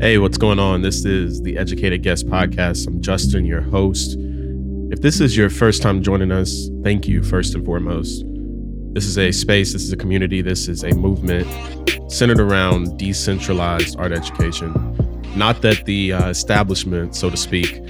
Hey, 0.00 0.16
what's 0.18 0.38
going 0.38 0.60
on? 0.60 0.82
This 0.82 1.04
is 1.04 1.42
the 1.42 1.58
Educated 1.58 2.04
Guest 2.04 2.28
Podcast. 2.28 2.86
I'm 2.86 3.02
Justin, 3.02 3.44
your 3.44 3.60
host. 3.60 4.16
If 4.92 5.00
this 5.00 5.20
is 5.20 5.36
your 5.36 5.50
first 5.50 5.82
time 5.82 6.04
joining 6.04 6.30
us, 6.30 6.70
thank 6.84 7.08
you, 7.08 7.20
first 7.20 7.56
and 7.56 7.64
foremost. 7.64 8.22
This 8.92 9.06
is 9.06 9.18
a 9.18 9.32
space, 9.32 9.72
this 9.72 9.82
is 9.82 9.92
a 9.92 9.96
community, 9.96 10.40
this 10.40 10.68
is 10.68 10.84
a 10.84 10.94
movement 10.94 11.48
centered 12.08 12.38
around 12.38 12.96
decentralized 12.96 13.98
art 13.98 14.12
education. 14.12 14.72
Not 15.34 15.62
that 15.62 15.84
the 15.84 16.12
uh, 16.12 16.28
establishment, 16.28 17.16
so 17.16 17.28
to 17.28 17.36
speak, 17.36 17.82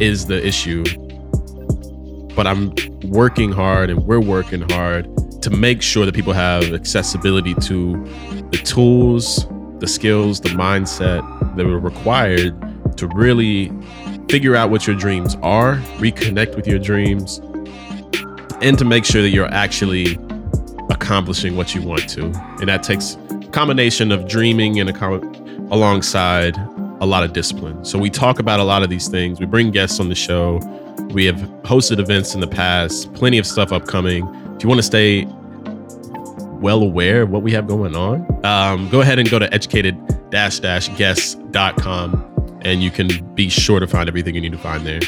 is 0.00 0.28
the 0.28 0.40
issue, 0.42 0.82
but 2.34 2.46
I'm 2.46 2.72
working 3.02 3.52
hard 3.52 3.90
and 3.90 4.02
we're 4.06 4.18
working 4.18 4.66
hard 4.70 5.06
to 5.42 5.50
make 5.50 5.82
sure 5.82 6.06
that 6.06 6.14
people 6.14 6.32
have 6.32 6.72
accessibility 6.72 7.52
to 7.54 8.02
the 8.50 8.62
tools, 8.64 9.46
the 9.80 9.86
skills, 9.86 10.40
the 10.40 10.50
mindset 10.50 11.22
that 11.56 11.66
are 11.66 11.78
required 11.78 12.54
to 12.96 13.06
really 13.08 13.72
figure 14.28 14.54
out 14.56 14.70
what 14.70 14.86
your 14.86 14.96
dreams 14.96 15.36
are, 15.42 15.76
reconnect 15.98 16.56
with 16.56 16.66
your 16.66 16.78
dreams, 16.78 17.40
and 18.60 18.78
to 18.78 18.84
make 18.84 19.04
sure 19.04 19.22
that 19.22 19.30
you're 19.30 19.52
actually 19.52 20.18
accomplishing 20.90 21.56
what 21.56 21.74
you 21.74 21.82
want 21.82 22.08
to. 22.08 22.24
And 22.60 22.68
that 22.68 22.82
takes 22.82 23.16
a 23.30 23.48
combination 23.52 24.10
of 24.12 24.28
dreaming 24.28 24.80
and 24.80 24.90
a 24.90 24.92
com- 24.92 25.22
alongside 25.70 26.56
a 27.00 27.06
lot 27.06 27.22
of 27.22 27.32
discipline. 27.32 27.84
So 27.84 27.98
we 27.98 28.10
talk 28.10 28.38
about 28.38 28.58
a 28.58 28.64
lot 28.64 28.82
of 28.82 28.90
these 28.90 29.08
things. 29.08 29.38
We 29.38 29.46
bring 29.46 29.70
guests 29.70 30.00
on 30.00 30.08
the 30.08 30.14
show. 30.14 30.58
We 31.12 31.24
have 31.26 31.36
hosted 31.62 32.00
events 32.00 32.34
in 32.34 32.40
the 32.40 32.48
past, 32.48 33.12
plenty 33.14 33.38
of 33.38 33.46
stuff 33.46 33.72
upcoming. 33.72 34.26
If 34.56 34.64
you 34.64 34.68
want 34.68 34.80
to 34.80 34.86
stay 34.86 35.26
well 36.60 36.82
aware 36.82 37.22
of 37.22 37.30
what 37.30 37.42
we 37.42 37.52
have 37.52 37.66
going 37.66 37.96
on, 37.96 38.44
um, 38.44 38.88
go 38.88 39.00
ahead 39.00 39.18
and 39.18 39.30
go 39.30 39.38
to 39.38 39.52
educated 39.52 39.96
dash 40.30 40.60
dash 40.60 40.88
guests.com 40.96 42.28
and 42.62 42.82
you 42.82 42.90
can 42.90 43.08
be 43.34 43.48
sure 43.48 43.80
to 43.80 43.86
find 43.86 44.08
everything 44.08 44.34
you 44.34 44.40
need 44.40 44.52
to 44.52 44.58
find 44.58 44.86
there. 44.86 45.00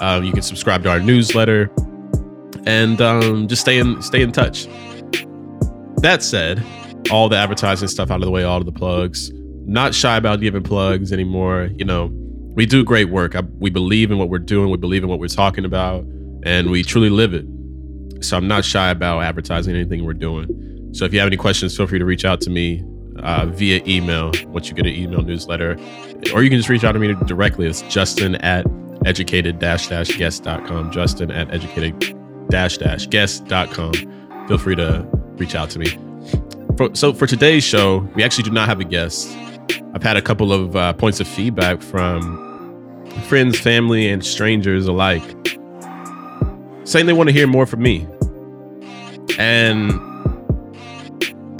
Um, 0.00 0.24
you 0.24 0.32
can 0.32 0.42
subscribe 0.42 0.82
to 0.84 0.90
our 0.90 1.00
newsletter 1.00 1.70
and 2.66 3.00
um, 3.00 3.48
just 3.48 3.62
stay 3.62 3.78
in 3.78 4.00
stay 4.02 4.22
in 4.22 4.32
touch. 4.32 4.66
That 5.98 6.22
said, 6.22 6.64
all 7.10 7.28
the 7.28 7.36
advertising 7.36 7.88
stuff 7.88 8.10
out 8.10 8.16
of 8.16 8.24
the 8.24 8.30
way, 8.30 8.42
all 8.42 8.58
of 8.58 8.66
the 8.66 8.72
plugs. 8.72 9.30
Not 9.66 9.94
shy 9.94 10.16
about 10.16 10.40
giving 10.40 10.62
plugs 10.62 11.12
anymore. 11.12 11.70
You 11.76 11.84
know, 11.84 12.10
we 12.54 12.66
do 12.66 12.84
great 12.84 13.08
work. 13.08 13.34
I, 13.34 13.40
we 13.58 13.70
believe 13.70 14.10
in 14.10 14.18
what 14.18 14.28
we're 14.28 14.38
doing. 14.38 14.70
We 14.70 14.76
believe 14.76 15.02
in 15.02 15.08
what 15.08 15.18
we're 15.18 15.28
talking 15.28 15.64
about, 15.64 16.04
and 16.44 16.70
we 16.70 16.82
truly 16.82 17.10
live 17.10 17.32
it. 17.32 17.46
So 18.22 18.36
I'm 18.36 18.46
not 18.46 18.64
shy 18.64 18.90
about 18.90 19.20
advertising 19.20 19.74
anything 19.74 20.04
we're 20.04 20.12
doing. 20.12 20.46
So 20.94 21.04
if 21.04 21.12
you 21.12 21.18
have 21.18 21.26
any 21.26 21.36
questions, 21.36 21.76
feel 21.76 21.88
free 21.88 21.98
to 21.98 22.04
reach 22.04 22.24
out 22.24 22.40
to 22.42 22.50
me 22.50 22.84
uh, 23.18 23.46
via 23.46 23.82
email 23.84 24.30
once 24.46 24.68
you 24.68 24.74
get 24.74 24.86
an 24.86 24.94
email 24.94 25.22
newsletter, 25.22 25.76
or 26.32 26.44
you 26.44 26.50
can 26.50 26.56
just 26.56 26.68
reach 26.68 26.84
out 26.84 26.92
to 26.92 27.00
me 27.00 27.12
directly. 27.26 27.66
It's 27.66 27.82
Justin 27.82 28.36
at 28.36 28.64
educated 29.04 29.58
dash 29.58 29.88
dash 29.88 30.16
guest.com. 30.16 30.92
Justin 30.92 31.32
at 31.32 31.52
educated 31.52 32.16
dash 32.48 32.78
dash 32.78 33.08
guest.com. 33.08 33.92
Feel 34.46 34.58
free 34.58 34.76
to 34.76 35.04
reach 35.32 35.56
out 35.56 35.68
to 35.70 35.80
me. 35.80 35.98
For, 36.76 36.94
so 36.94 37.12
for 37.12 37.26
today's 37.26 37.64
show, 37.64 38.08
we 38.14 38.22
actually 38.22 38.44
do 38.44 38.52
not 38.52 38.68
have 38.68 38.78
a 38.78 38.84
guest. 38.84 39.36
I've 39.94 40.02
had 40.02 40.16
a 40.16 40.22
couple 40.22 40.52
of 40.52 40.76
uh, 40.76 40.92
points 40.92 41.18
of 41.18 41.26
feedback 41.26 41.82
from 41.82 42.40
friends, 43.26 43.58
family, 43.58 44.08
and 44.08 44.24
strangers 44.24 44.86
alike 44.86 45.24
saying 46.84 47.06
they 47.06 47.12
want 47.12 47.30
to 47.30 47.32
hear 47.32 47.48
more 47.48 47.66
from 47.66 47.82
me. 47.82 48.06
And 49.38 50.13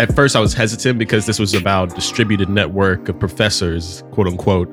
at 0.01 0.15
first, 0.15 0.35
I 0.35 0.41
was 0.41 0.55
hesitant 0.55 0.99
because 0.99 1.27
this 1.27 1.39
was 1.39 1.55
about 1.55 1.95
distributed 1.95 2.49
network 2.49 3.09
of 3.09 3.19
professors, 3.19 4.03
quote 4.11 4.27
unquote. 4.27 4.69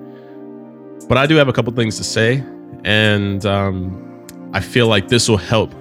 But 1.08 1.18
I 1.18 1.28
do 1.28 1.36
have 1.36 1.48
a 1.48 1.54
couple 1.54 1.72
things 1.74 1.98
to 1.98 2.04
say, 2.04 2.44
and 2.84 3.46
um, 3.46 4.26
I 4.54 4.62
feel 4.62 4.88
like 4.88 5.10
this 5.10 5.30
will 5.30 5.38
help 5.38 5.74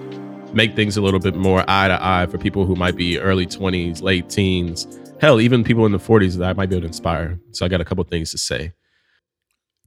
make 0.52 0.74
things 0.76 0.96
a 0.96 1.02
little 1.02 1.20
bit 1.20 1.36
more 1.36 1.64
eye 1.68 1.88
to 1.88 1.98
eye 2.04 2.26
for 2.26 2.36
people 2.36 2.66
who 2.66 2.74
might 2.74 2.96
be 2.96 3.18
early 3.18 3.46
20s, 3.46 4.02
late 4.02 4.28
teens, 4.28 4.86
hell, 5.20 5.40
even 5.40 5.64
people 5.64 5.86
in 5.86 5.92
the 5.92 5.98
40s 5.98 6.36
that 6.36 6.50
I 6.50 6.52
might 6.52 6.68
be 6.68 6.76
able 6.76 6.82
to 6.82 6.88
inspire. 6.88 7.38
So 7.52 7.64
I 7.64 7.68
got 7.68 7.80
a 7.80 7.84
couple 7.84 8.04
things 8.04 8.30
to 8.32 8.38
say. 8.38 8.72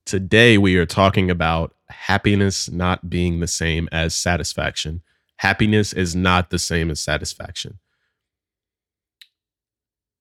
Today, 0.05 0.57
we 0.57 0.77
are 0.77 0.85
talking 0.85 1.29
about 1.29 1.75
happiness 1.89 2.71
not 2.71 3.09
being 3.09 3.39
the 3.39 3.47
same 3.47 3.87
as 3.91 4.15
satisfaction. 4.15 5.01
Happiness 5.37 5.93
is 5.93 6.15
not 6.15 6.49
the 6.49 6.59
same 6.59 6.89
as 6.89 6.99
satisfaction. 6.99 7.79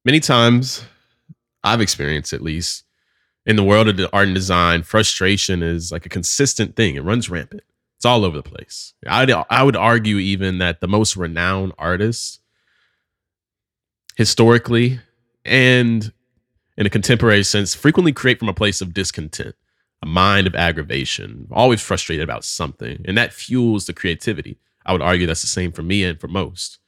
Many 0.05 0.19
times, 0.19 0.85
I've 1.63 1.81
experienced 1.81 2.33
at 2.33 2.43
least 2.43 2.85
in 3.47 3.57
the 3.57 3.65
world 3.65 3.89
of 3.89 4.09
art 4.13 4.27
and 4.27 4.35
design, 4.35 4.83
frustration 4.83 5.63
is 5.63 5.93
like 5.93 6.07
a 6.07 6.09
consistent 6.09 6.77
thing. 6.77 6.97
It 6.97 7.05
runs 7.05 7.31
rampant. 7.31 7.63
It's 7.97 8.05
all 8.05 8.25
over 8.25 8.37
the 8.37 8.43
place. 8.43 8.95
I'd, 9.07 9.31
I 9.31 9.63
would 9.63 9.77
argue 9.77 10.17
even 10.17 10.59
that 10.59 10.81
the 10.81 10.89
most 10.89 11.17
renowned 11.17 11.73
artists, 11.79 12.41
historically 14.17 15.01
and 15.45 16.13
in 16.77 16.87
a 16.87 16.91
contemporary 16.91 17.45
sense, 17.45 17.75
frequently 17.75 18.13
create 18.13 18.39
from 18.39 18.49
a 18.49 18.55
place 18.55 18.81
of 18.81 18.95
discontent, 18.95 19.55
a 20.03 20.07
mind 20.07 20.47
of 20.47 20.55
aggravation, 20.55 21.47
always 21.53 21.81
frustrated 21.81 22.25
about 22.25 22.45
something. 22.45 23.03
And 23.05 23.17
that 23.19 23.33
fuels 23.33 23.87
the 23.87 23.93
creativity. 23.93 24.59
I 24.85 24.93
would 24.93 25.03
argue 25.03 25.27
that's 25.27 25.43
the 25.43 25.47
same 25.49 25.71
for 25.71 25.83
me 25.83 26.03
and 26.03 26.21
for 26.21 26.29
most. 26.29 26.79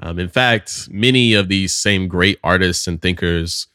Um, 0.00 0.18
in 0.18 0.28
fact, 0.28 0.88
many 0.90 1.34
of 1.34 1.48
these 1.48 1.74
same 1.74 2.08
great 2.08 2.38
artists 2.44 2.86
and 2.86 3.00
thinkers 3.00 3.66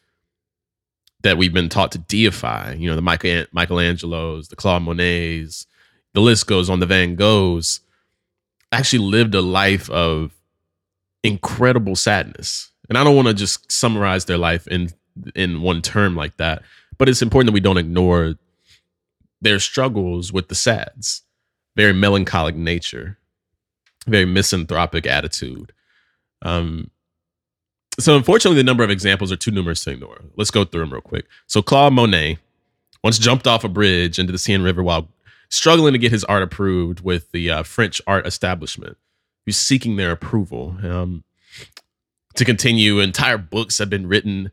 that 1.22 1.38
we've 1.38 1.54
been 1.54 1.70
taught 1.70 1.92
to 1.94 1.98
deify, 1.98 2.74
you 2.74 2.90
know, 2.90 2.96
the 2.96 3.02
Michael, 3.02 3.46
Michelangelos, 3.56 4.50
the 4.50 4.56
Claude 4.56 4.84
Monets, 4.84 5.66
the 6.14 6.22
list 6.22 6.48
goes 6.48 6.70
on, 6.70 6.80
the 6.80 6.86
Van 6.86 7.16
Goghs, 7.16 7.80
actually 8.72 9.00
lived 9.00 9.36
a 9.36 9.42
life 9.42 9.90
of 9.90 10.34
incredible 11.24 11.96
sadness. 11.96 12.72
And 12.90 12.98
I 12.98 13.04
don't 13.04 13.16
want 13.16 13.30
to 13.30 13.34
just 13.34 13.72
summarize 13.72 14.26
their 14.26 14.38
life 14.38 14.68
in 14.68 14.90
in 15.36 15.62
one 15.62 15.82
term 15.82 16.16
like 16.16 16.38
that, 16.38 16.64
but 16.98 17.08
it's 17.08 17.22
important 17.22 17.48
that 17.48 17.54
we 17.54 17.60
don't 17.60 17.78
ignore 17.78 18.34
their 19.42 19.60
struggles 19.60 20.34
with 20.34 20.48
the 20.48 20.56
sads, 20.56 21.22
very 21.76 21.94
melancholic 21.94 22.56
nature, 22.56 23.20
very 24.08 24.26
misanthropic 24.26 25.06
attitude. 25.06 25.72
Um, 26.44 26.92
so 28.00 28.16
unfortunately, 28.16 28.58
the 28.58 28.64
number 28.64 28.84
of 28.84 28.90
examples 28.90 29.32
are 29.32 29.38
too 29.38 29.52
numerous 29.52 29.84
to 29.84 29.92
ignore. 29.92 30.22
Let's 30.36 30.52
go 30.52 30.66
through 30.66 30.82
them 30.82 30.94
real 30.94 31.02
quick. 31.02 31.26
So 31.48 31.62
Claude 31.62 31.94
Monet 31.94 32.38
once 33.04 33.18
jumped 33.18 33.48
off 33.48 33.64
a 33.64 33.70
bridge 33.70 34.20
into 34.20 34.32
the 34.32 34.38
Seine 34.38 34.64
River 34.64 34.84
while 34.84 35.10
struggling 35.50 35.94
to 35.94 36.00
get 36.00 36.12
his 36.12 36.24
art 36.24 36.44
approved 36.44 37.02
with 37.02 37.32
the 37.32 37.50
uh, 37.50 37.64
French 37.64 38.02
art 38.08 38.26
establishment. 38.26 38.98
He's 39.46 39.58
seeking 39.58 39.96
their 39.96 40.12
approval. 40.12 40.78
Um, 40.84 41.24
to 42.36 42.46
continue, 42.46 43.00
entire 43.00 43.38
books 43.38 43.78
have 43.78 43.90
been 43.90 44.08
written 44.08 44.52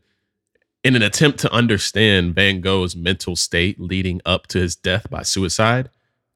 in 0.85 0.97
an 0.97 1.03
attempt 1.03 1.39
to 1.41 1.53
understand 1.53 2.35
Van 2.35 2.61
Gogh's 2.61 2.97
mental 2.97 3.37
state 3.37 3.81
leading 3.81 4.21
up 4.27 4.47
to 4.49 4.59
his 4.59 4.77
death 4.77 5.09
by 5.09 5.23
suicide 5.23 5.89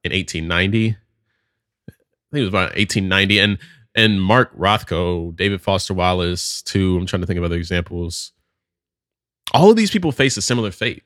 in 0.03 0.13
1890. 0.13 0.91
I 0.91 1.93
think 1.93 1.97
it 2.33 2.41
was 2.41 2.49
about 2.49 2.77
1890. 2.77 3.39
And 3.39 3.59
and 3.95 4.21
Mark 4.21 4.57
Rothko, 4.57 5.35
David 5.37 5.61
Foster 5.61 5.95
Wallace, 5.95 6.63
too. 6.63 6.97
I'm 6.97 7.07
trying 7.07 7.21
to 7.21 7.27
think 7.27 7.39
of 7.39 7.45
other 7.45 7.57
examples. 7.57 8.33
All 9.53 9.71
of 9.71 9.77
these 9.77 9.91
people 9.91 10.13
face 10.13 10.37
a 10.37 10.43
similar 10.43 10.71
fate. 10.71 11.05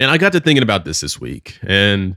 And 0.00 0.10
I 0.10 0.18
got 0.18 0.32
to 0.32 0.40
thinking 0.40 0.62
about 0.62 0.84
this 0.84 1.00
this 1.00 1.20
week, 1.20 1.58
and 1.62 2.16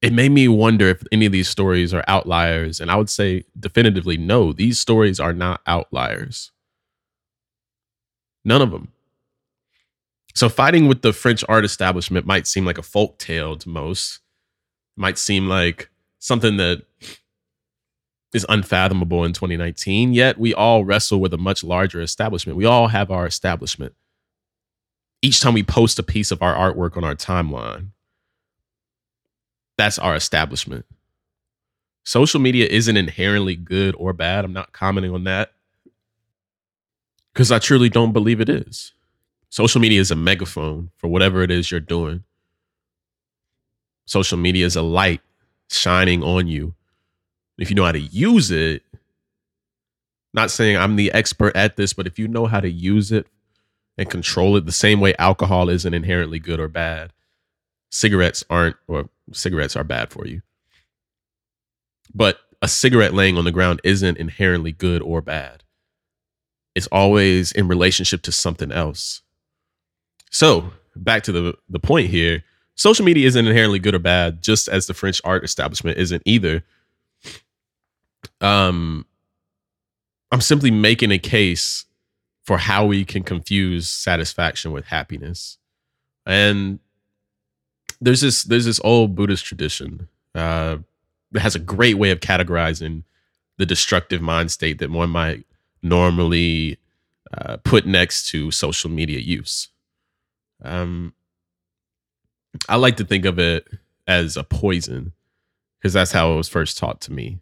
it 0.00 0.12
made 0.12 0.32
me 0.32 0.48
wonder 0.48 0.88
if 0.88 1.04
any 1.12 1.26
of 1.26 1.32
these 1.32 1.48
stories 1.48 1.94
are 1.94 2.04
outliers. 2.08 2.80
And 2.80 2.90
I 2.90 2.96
would 2.96 3.10
say 3.10 3.44
definitively 3.58 4.16
no, 4.16 4.52
these 4.52 4.80
stories 4.80 5.20
are 5.20 5.32
not 5.32 5.60
outliers. 5.66 6.50
None 8.44 8.62
of 8.62 8.72
them. 8.72 8.92
So 10.34 10.48
fighting 10.48 10.88
with 10.88 11.02
the 11.02 11.12
French 11.12 11.44
art 11.48 11.64
establishment 11.64 12.26
might 12.26 12.46
seem 12.46 12.64
like 12.64 12.78
a 12.78 12.82
folk 12.82 13.18
tale 13.18 13.56
to 13.58 13.68
most. 13.68 14.20
might 14.96 15.18
seem 15.18 15.46
like 15.48 15.88
something 16.18 16.56
that 16.56 16.82
is 18.32 18.46
unfathomable 18.48 19.24
in 19.24 19.32
2019. 19.32 20.12
Yet 20.12 20.38
we 20.38 20.54
all 20.54 20.84
wrestle 20.84 21.20
with 21.20 21.34
a 21.34 21.38
much 21.38 21.62
larger 21.62 22.00
establishment. 22.00 22.56
We 22.56 22.64
all 22.64 22.88
have 22.88 23.10
our 23.10 23.26
establishment 23.26 23.94
each 25.22 25.40
time 25.40 25.54
we 25.54 25.62
post 25.62 25.98
a 26.00 26.02
piece 26.02 26.32
of 26.32 26.42
our 26.42 26.54
artwork 26.54 26.96
on 26.96 27.04
our 27.04 27.14
timeline, 27.14 27.90
that's 29.78 29.98
our 29.98 30.16
establishment. 30.16 30.84
Social 32.04 32.40
media 32.40 32.66
isn't 32.66 32.96
inherently 32.96 33.54
good 33.54 33.94
or 33.96 34.12
bad. 34.12 34.44
I'm 34.44 34.52
not 34.52 34.72
commenting 34.72 35.14
on 35.14 35.24
that 35.24 35.52
because 37.32 37.52
I 37.52 37.60
truly 37.60 37.88
don't 37.88 38.12
believe 38.12 38.40
it 38.40 38.48
is. 38.48 38.92
Social 39.48 39.80
media 39.80 40.00
is 40.00 40.10
a 40.10 40.16
megaphone 40.16 40.90
for 40.96 41.06
whatever 41.08 41.42
it 41.42 41.50
is 41.50 41.70
you're 41.70 41.78
doing. 41.78 42.24
Social 44.04 44.36
media 44.36 44.66
is 44.66 44.74
a 44.74 44.82
light 44.82 45.20
shining 45.70 46.24
on 46.24 46.48
you. 46.48 46.74
If 47.58 47.70
you 47.70 47.76
know 47.76 47.84
how 47.84 47.92
to 47.92 48.00
use 48.00 48.50
it, 48.50 48.82
not 50.34 50.50
saying 50.50 50.76
I'm 50.76 50.96
the 50.96 51.12
expert 51.12 51.54
at 51.54 51.76
this, 51.76 51.92
but 51.92 52.06
if 52.06 52.18
you 52.18 52.26
know 52.26 52.46
how 52.46 52.60
to 52.60 52.70
use 52.70 53.12
it 53.12 53.26
and 53.98 54.10
control 54.10 54.56
it 54.56 54.66
the 54.66 54.72
same 54.72 55.00
way 55.00 55.14
alcohol 55.18 55.68
isn't 55.68 55.94
inherently 55.94 56.38
good 56.38 56.60
or 56.60 56.68
bad. 56.68 57.12
Cigarettes 57.90 58.42
aren't, 58.48 58.76
or 58.88 59.08
cigarettes 59.32 59.76
are 59.76 59.84
bad 59.84 60.10
for 60.10 60.26
you. 60.26 60.40
But 62.14 62.38
a 62.62 62.68
cigarette 62.68 63.14
laying 63.14 63.36
on 63.36 63.44
the 63.44 63.52
ground 63.52 63.80
isn't 63.84 64.18
inherently 64.18 64.72
good 64.72 65.02
or 65.02 65.20
bad. 65.20 65.62
It's 66.74 66.86
always 66.86 67.52
in 67.52 67.68
relationship 67.68 68.22
to 68.22 68.32
something 68.32 68.72
else. 68.72 69.20
So, 70.30 70.72
back 70.96 71.22
to 71.24 71.32
the, 71.32 71.54
the 71.68 71.78
point 71.78 72.08
here 72.08 72.44
social 72.74 73.04
media 73.04 73.26
isn't 73.26 73.46
inherently 73.46 73.78
good 73.78 73.94
or 73.94 73.98
bad, 73.98 74.42
just 74.42 74.68
as 74.68 74.86
the 74.86 74.94
French 74.94 75.20
art 75.24 75.44
establishment 75.44 75.98
isn't 75.98 76.22
either. 76.24 76.64
Um, 78.42 79.06
I'm 80.30 80.40
simply 80.40 80.70
making 80.70 81.12
a 81.12 81.18
case 81.18 81.86
for 82.44 82.58
how 82.58 82.84
we 82.84 83.04
can 83.04 83.22
confuse 83.22 83.88
satisfaction 83.88 84.72
with 84.72 84.86
happiness. 84.86 85.58
And 86.26 86.80
there's 88.00 88.20
this 88.20 88.42
there's 88.42 88.64
this 88.64 88.80
old 88.82 89.14
Buddhist 89.14 89.44
tradition 89.44 90.08
uh, 90.34 90.78
that 91.30 91.40
has 91.40 91.54
a 91.54 91.60
great 91.60 91.98
way 91.98 92.10
of 92.10 92.20
categorizing 92.20 93.04
the 93.58 93.66
destructive 93.66 94.20
mind 94.20 94.50
state 94.50 94.78
that 94.78 94.90
one 94.90 95.10
might 95.10 95.46
normally 95.82 96.78
uh, 97.36 97.58
put 97.58 97.86
next 97.86 98.28
to 98.28 98.50
social 98.50 98.90
media 98.90 99.20
use. 99.20 99.68
Um, 100.62 101.14
I 102.68 102.76
like 102.76 102.96
to 102.96 103.04
think 103.04 103.24
of 103.24 103.38
it 103.38 103.68
as 104.06 104.36
a 104.36 104.44
poison 104.44 105.12
because 105.78 105.92
that's 105.92 106.12
how 106.12 106.32
it 106.32 106.36
was 106.36 106.48
first 106.48 106.78
taught 106.78 107.00
to 107.02 107.12
me. 107.12 107.38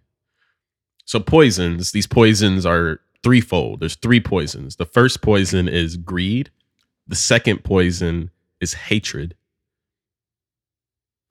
So 1.10 1.18
poisons, 1.18 1.90
these 1.90 2.06
poisons 2.06 2.64
are 2.64 3.00
threefold. 3.24 3.80
There's 3.80 3.96
three 3.96 4.20
poisons. 4.20 4.76
The 4.76 4.86
first 4.86 5.22
poison 5.22 5.66
is 5.66 5.96
greed. 5.96 6.52
The 7.08 7.16
second 7.16 7.64
poison 7.64 8.30
is 8.60 8.74
hatred. 8.74 9.34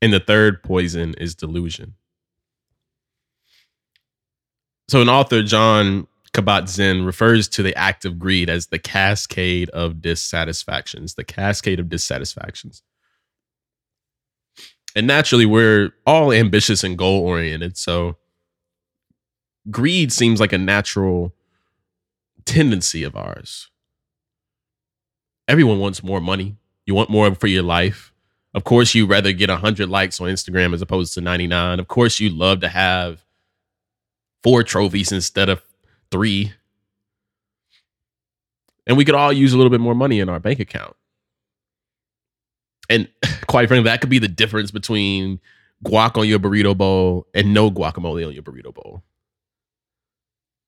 And 0.01 0.11
the 0.11 0.19
third 0.19 0.63
poison 0.63 1.13
is 1.13 1.33
delusion. 1.33 1.93
So 4.89 5.01
an 5.01 5.07
author, 5.07 5.43
Jon 5.43 6.07
Kabat-Zinn, 6.33 7.05
refers 7.05 7.47
to 7.47 7.63
the 7.63 7.73
act 7.77 8.03
of 8.03 8.19
greed 8.19 8.49
as 8.49 8.67
the 8.67 8.79
cascade 8.79 9.69
of 9.69 10.01
dissatisfactions, 10.01 11.13
the 11.13 11.23
cascade 11.23 11.79
of 11.79 11.87
dissatisfactions. 11.87 12.83
And 14.93 15.07
naturally, 15.07 15.45
we're 15.45 15.91
all 16.05 16.33
ambitious 16.33 16.83
and 16.83 16.97
goal 16.97 17.21
oriented. 17.21 17.77
So 17.77 18.17
greed 19.69 20.11
seems 20.11 20.39
like 20.39 20.53
a 20.53 20.57
natural 20.57 21.33
tendency 22.45 23.03
of 23.03 23.15
ours. 23.15 23.69
Everyone 25.47 25.79
wants 25.79 26.03
more 26.03 26.21
money. 26.21 26.57
You 26.85 26.95
want 26.95 27.09
more 27.09 27.33
for 27.35 27.47
your 27.47 27.63
life. 27.63 28.13
Of 28.53 28.63
course, 28.63 28.95
you 28.95 29.05
rather 29.05 29.31
get 29.31 29.49
100 29.49 29.89
likes 29.89 30.19
on 30.19 30.27
Instagram 30.27 30.73
as 30.73 30.81
opposed 30.81 31.13
to 31.13 31.21
99. 31.21 31.79
Of 31.79 31.87
course, 31.87 32.19
you 32.19 32.29
love 32.29 32.61
to 32.61 32.67
have 32.67 33.23
four 34.43 34.63
trophies 34.63 35.11
instead 35.11 35.49
of 35.49 35.61
three. 36.11 36.53
And 38.87 38.97
we 38.97 39.05
could 39.05 39.15
all 39.15 39.31
use 39.31 39.53
a 39.53 39.57
little 39.57 39.69
bit 39.69 39.81
more 39.81 39.93
money 39.93 40.19
in 40.19 40.29
our 40.29 40.39
bank 40.39 40.59
account. 40.59 40.95
And 42.89 43.07
quite 43.47 43.67
frankly, 43.67 43.89
that 43.89 44.01
could 44.01 44.09
be 44.09 44.19
the 44.19 44.27
difference 44.27 44.71
between 44.71 45.39
guac 45.83 46.17
on 46.17 46.27
your 46.27 46.39
burrito 46.39 46.75
bowl 46.75 47.27
and 47.33 47.53
no 47.53 47.69
guacamole 47.69 48.25
on 48.25 48.33
your 48.33 48.43
burrito 48.43 48.73
bowl. 48.73 49.03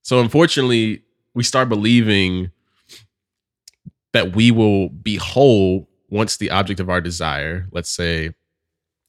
So 0.01 0.19
unfortunately, 0.19 1.03
we 1.33 1.44
start 1.44 1.69
believing 1.69 2.51
that 4.13 4.36
we 4.36 4.51
will 4.51 4.89
be 4.89 5.15
whole 5.15 5.88
once 6.09 6.38
the 6.38 6.51
object 6.51 6.80
of 6.80 6.89
our 6.89 7.00
desire, 7.00 7.68
let's 7.71 7.89
say 7.89 8.31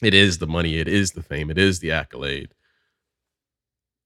it 0.01 0.15
is 0.15 0.39
the 0.39 0.47
money, 0.47 0.79
it 0.79 0.87
is 0.87 1.13
the 1.13 1.23
fame, 1.23 1.51
it 1.51 1.59
is 1.59 1.81
the 1.81 1.91
accolade. 1.91 2.55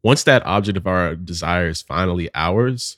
Once 0.03 0.23
that 0.25 0.45
object 0.47 0.79
of 0.79 0.87
our 0.87 1.15
desire 1.15 1.69
is 1.69 1.83
finally 1.83 2.31
ours, 2.35 2.97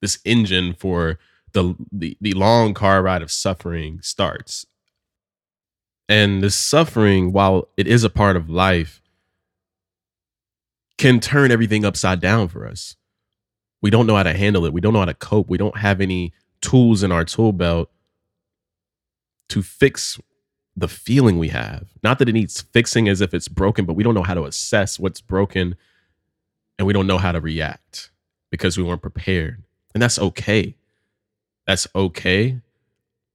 this 0.00 0.18
engine 0.24 0.74
for 0.74 1.18
the, 1.52 1.74
the, 1.90 2.16
the 2.20 2.32
long 2.34 2.74
car 2.74 3.02
ride 3.02 3.22
of 3.22 3.32
suffering 3.32 4.00
starts. 4.02 4.66
And 6.08 6.42
this 6.42 6.54
suffering, 6.54 7.32
while 7.32 7.68
it 7.76 7.86
is 7.86 8.04
a 8.04 8.10
part 8.10 8.36
of 8.36 8.50
life, 8.50 9.00
can 10.98 11.18
turn 11.20 11.50
everything 11.50 11.84
upside 11.84 12.20
down 12.20 12.48
for 12.48 12.66
us 12.66 12.96
we 13.82 13.90
don't 13.90 14.06
know 14.06 14.16
how 14.16 14.22
to 14.22 14.32
handle 14.32 14.64
it. 14.64 14.72
We 14.72 14.80
don't 14.80 14.92
know 14.92 15.00
how 15.00 15.04
to 15.06 15.14
cope. 15.14 15.48
We 15.48 15.58
don't 15.58 15.76
have 15.76 16.00
any 16.00 16.32
tools 16.60 17.02
in 17.02 17.12
our 17.12 17.24
tool 17.24 17.52
belt 17.52 17.90
to 19.48 19.62
fix 19.62 20.18
the 20.76 20.88
feeling 20.88 21.38
we 21.38 21.48
have. 21.48 21.88
Not 22.02 22.18
that 22.20 22.28
it 22.28 22.32
needs 22.32 22.62
fixing 22.62 23.08
as 23.08 23.20
if 23.20 23.34
it's 23.34 23.48
broken, 23.48 23.84
but 23.84 23.94
we 23.94 24.04
don't 24.04 24.14
know 24.14 24.22
how 24.22 24.34
to 24.34 24.44
assess 24.44 24.98
what's 24.98 25.20
broken 25.20 25.74
and 26.78 26.86
we 26.86 26.92
don't 26.92 27.06
know 27.06 27.18
how 27.18 27.32
to 27.32 27.40
react 27.40 28.10
because 28.50 28.78
we 28.78 28.84
weren't 28.84 29.02
prepared. 29.02 29.62
And 29.92 30.02
that's 30.02 30.18
okay. 30.18 30.76
That's 31.66 31.86
okay. 31.94 32.60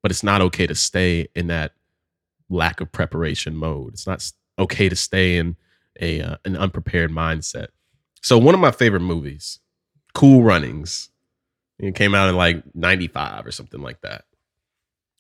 But 0.01 0.11
it's 0.11 0.23
not 0.23 0.41
okay 0.41 0.65
to 0.65 0.75
stay 0.75 1.27
in 1.35 1.47
that 1.47 1.73
lack 2.49 2.81
of 2.81 2.91
preparation 2.91 3.55
mode. 3.55 3.93
It's 3.93 4.07
not 4.07 4.31
okay 4.57 4.89
to 4.89 4.95
stay 4.95 5.37
in 5.37 5.57
a 5.99 6.21
uh, 6.21 6.37
an 6.45 6.55
unprepared 6.55 7.11
mindset. 7.11 7.67
So 8.21 8.37
one 8.37 8.53
of 8.53 8.61
my 8.61 8.71
favorite 8.71 9.01
movies 9.01 9.59
Cool 10.13 10.43
Runnings. 10.43 11.09
It 11.79 11.95
came 11.95 12.15
out 12.15 12.29
in 12.29 12.35
like 12.35 12.63
95 12.73 13.45
or 13.45 13.51
something 13.51 13.81
like 13.81 14.01
that. 14.01 14.25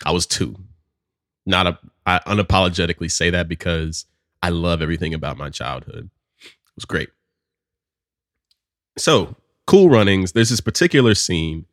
I 0.05 0.11
was 0.11 0.25
two. 0.25 0.55
Not 1.45 1.67
a 1.67 1.79
I 2.05 2.19
unapologetically 2.19 3.11
say 3.11 3.29
that 3.29 3.47
because 3.47 4.05
I 4.41 4.49
love 4.49 4.81
everything 4.81 5.13
about 5.13 5.37
my 5.37 5.49
childhood. 5.49 6.09
It 6.41 6.75
was 6.75 6.85
great. 6.85 7.09
So, 8.97 9.35
Cool 9.65 9.89
Runnings, 9.89 10.31
there's 10.31 10.49
this 10.49 10.61
particular 10.61 11.13
scene 11.13 11.65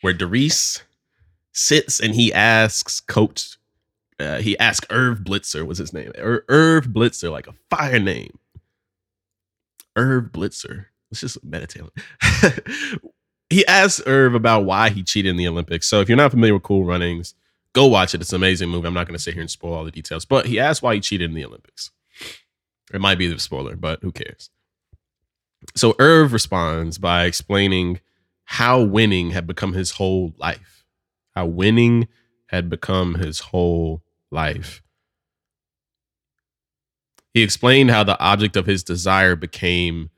where 0.00 0.14
Derice 0.14 0.82
sits 1.52 2.00
and 2.00 2.14
he 2.14 2.32
asks 2.32 3.00
Coach, 3.00 3.58
uh, 4.18 4.38
he 4.38 4.58
asks 4.58 4.86
Irv 4.90 5.18
Blitzer, 5.18 5.66
was 5.66 5.78
his 5.78 5.92
name? 5.92 6.12
Ir- 6.16 6.44
Irv 6.48 6.86
Blitzer, 6.86 7.30
like 7.30 7.46
a 7.46 7.54
fire 7.70 7.98
name. 7.98 8.38
Irv 9.96 10.32
Blitzer. 10.32 10.86
Let's 11.10 11.20
just 11.20 11.42
meditate 11.42 11.82
he 13.50 13.66
asked 13.66 14.02
Irv 14.06 14.34
about 14.34 14.64
why 14.64 14.90
he 14.90 15.02
cheated 15.02 15.30
in 15.30 15.36
the 15.36 15.48
Olympics. 15.48 15.88
So 15.88 16.00
if 16.00 16.08
you're 16.08 16.16
not 16.16 16.30
familiar 16.30 16.54
with 16.54 16.62
Cool 16.62 16.84
Runnings, 16.84 17.34
go 17.72 17.86
watch 17.86 18.14
it. 18.14 18.20
It's 18.20 18.32
an 18.32 18.36
amazing 18.36 18.68
movie. 18.68 18.86
I'm 18.86 18.94
not 18.94 19.06
going 19.06 19.16
to 19.16 19.22
sit 19.22 19.34
here 19.34 19.40
and 19.40 19.50
spoil 19.50 19.74
all 19.74 19.84
the 19.84 19.90
details, 19.90 20.24
but 20.24 20.46
he 20.46 20.58
asked 20.58 20.82
why 20.82 20.94
he 20.94 21.00
cheated 21.00 21.30
in 21.30 21.34
the 21.34 21.44
Olympics. 21.44 21.90
It 22.92 23.00
might 23.00 23.18
be 23.18 23.26
the 23.26 23.38
spoiler, 23.38 23.76
but 23.76 24.00
who 24.02 24.12
cares? 24.12 24.50
So 25.74 25.94
Irv 25.98 26.32
responds 26.32 26.98
by 26.98 27.24
explaining 27.24 28.00
how 28.44 28.82
winning 28.82 29.30
had 29.30 29.46
become 29.46 29.72
his 29.74 29.92
whole 29.92 30.32
life. 30.38 30.84
How 31.34 31.46
winning 31.46 32.08
had 32.46 32.70
become 32.70 33.16
his 33.16 33.40
whole 33.40 34.02
life. 34.30 34.82
He 37.34 37.42
explained 37.42 37.90
how 37.90 38.04
the 38.04 38.18
object 38.18 38.56
of 38.56 38.66
his 38.66 38.82
desire 38.82 39.36
became 39.36 40.10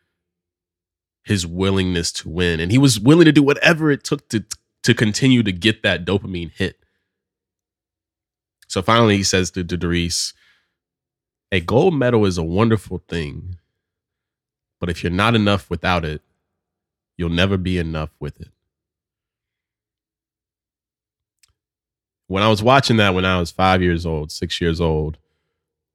his 1.25 1.47
willingness 1.47 2.13
to 2.13 2.29
win. 2.29 2.61
And 2.61 2.73
he 2.73 2.79
was 2.79 2.99
willing 2.99 3.27
to 3.27 3.33
do 3.33 3.43
whatever 3.43 3.91
it 3.91 4.05
took 4.05 4.29
to 4.31 4.45
to 4.83 4.95
continue 4.95 5.43
to 5.43 5.53
get 5.53 5.83
that 5.83 6.05
dopamine 6.05 6.53
hit. 6.53 6.79
So 8.67 8.81
finally 8.81 9.17
he 9.19 9.23
says 9.23 9.51
to, 9.51 9.65
to 9.65 9.77
Derice, 9.77 10.33
a 11.53 11.61
gold 11.61 11.95
medal 11.95 12.25
is 12.25 12.39
a 12.39 12.43
wonderful 12.43 13.03
thing. 13.09 13.57
But 14.79 14.89
if 14.89 15.03
you're 15.03 15.13
not 15.13 15.35
enough 15.35 15.69
without 15.69 16.05
it, 16.05 16.23
you'll 17.19 17.29
never 17.29 17.59
be 17.59 17.77
enough 17.77 18.11
with 18.19 18.41
it. 18.41 18.49
When 22.29 22.43
I 22.43 22.49
was 22.49 22.63
watching 22.63 22.97
that 22.99 23.13
when 23.13 23.25
I 23.25 23.39
was 23.41 23.51
five 23.51 23.83
years 23.83 24.07
old, 24.07 24.31
six 24.31 24.61
years 24.61 24.81
old, 24.81 25.19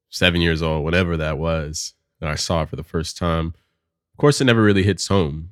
seven 0.09 0.41
years 0.41 0.61
old, 0.61 0.83
whatever 0.83 1.17
that 1.17 1.37
was, 1.37 1.93
and 2.19 2.29
I 2.29 2.35
saw 2.35 2.61
it 2.63 2.69
for 2.69 2.75
the 2.75 2.83
first 2.83 3.17
time, 3.17 3.55
of 4.15 4.17
course, 4.17 4.39
it 4.39 4.45
never 4.45 4.63
really 4.63 4.83
hits 4.83 5.09
home. 5.09 5.49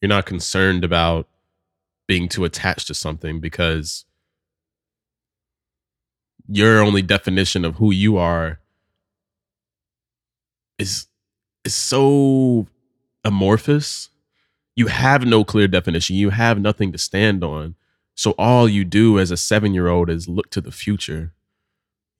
You're 0.00 0.08
not 0.08 0.26
concerned 0.26 0.84
about 0.84 1.26
being 2.06 2.28
too 2.28 2.44
attached 2.44 2.86
to 2.86 2.94
something 2.94 3.40
because 3.40 4.04
your 6.46 6.80
only 6.80 7.02
definition 7.02 7.64
of 7.64 7.74
who 7.74 7.90
you 7.90 8.16
are 8.16 8.60
is 10.78 11.08
is 11.64 11.74
so 11.74 12.68
amorphous. 13.24 14.10
You 14.76 14.86
have 14.86 15.26
no 15.26 15.42
clear 15.42 15.66
definition. 15.66 16.14
You 16.14 16.30
have 16.30 16.60
nothing 16.60 16.92
to 16.92 16.98
stand 16.98 17.42
on. 17.42 17.74
So 18.14 18.36
all 18.38 18.68
you 18.68 18.84
do 18.84 19.18
as 19.18 19.32
a 19.32 19.34
7-year-old 19.34 20.08
is 20.08 20.28
look 20.28 20.48
to 20.50 20.60
the 20.60 20.70
future. 20.70 21.32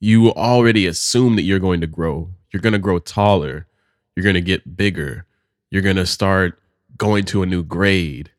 You 0.00 0.32
already 0.32 0.88
assume 0.88 1.36
that 1.36 1.42
you're 1.42 1.60
going 1.60 1.80
to 1.80 1.86
grow. 1.86 2.30
You're 2.52 2.60
going 2.60 2.72
to 2.72 2.80
grow 2.80 2.98
taller. 2.98 3.68
You're 4.16 4.24
going 4.24 4.34
to 4.34 4.40
get 4.40 4.76
bigger. 4.76 5.26
You're 5.70 5.82
going 5.82 5.96
to 5.96 6.06
start 6.06 6.60
going 6.96 7.24
to 7.26 7.42
a 7.42 7.46
new 7.46 7.62
grade. 7.62 8.30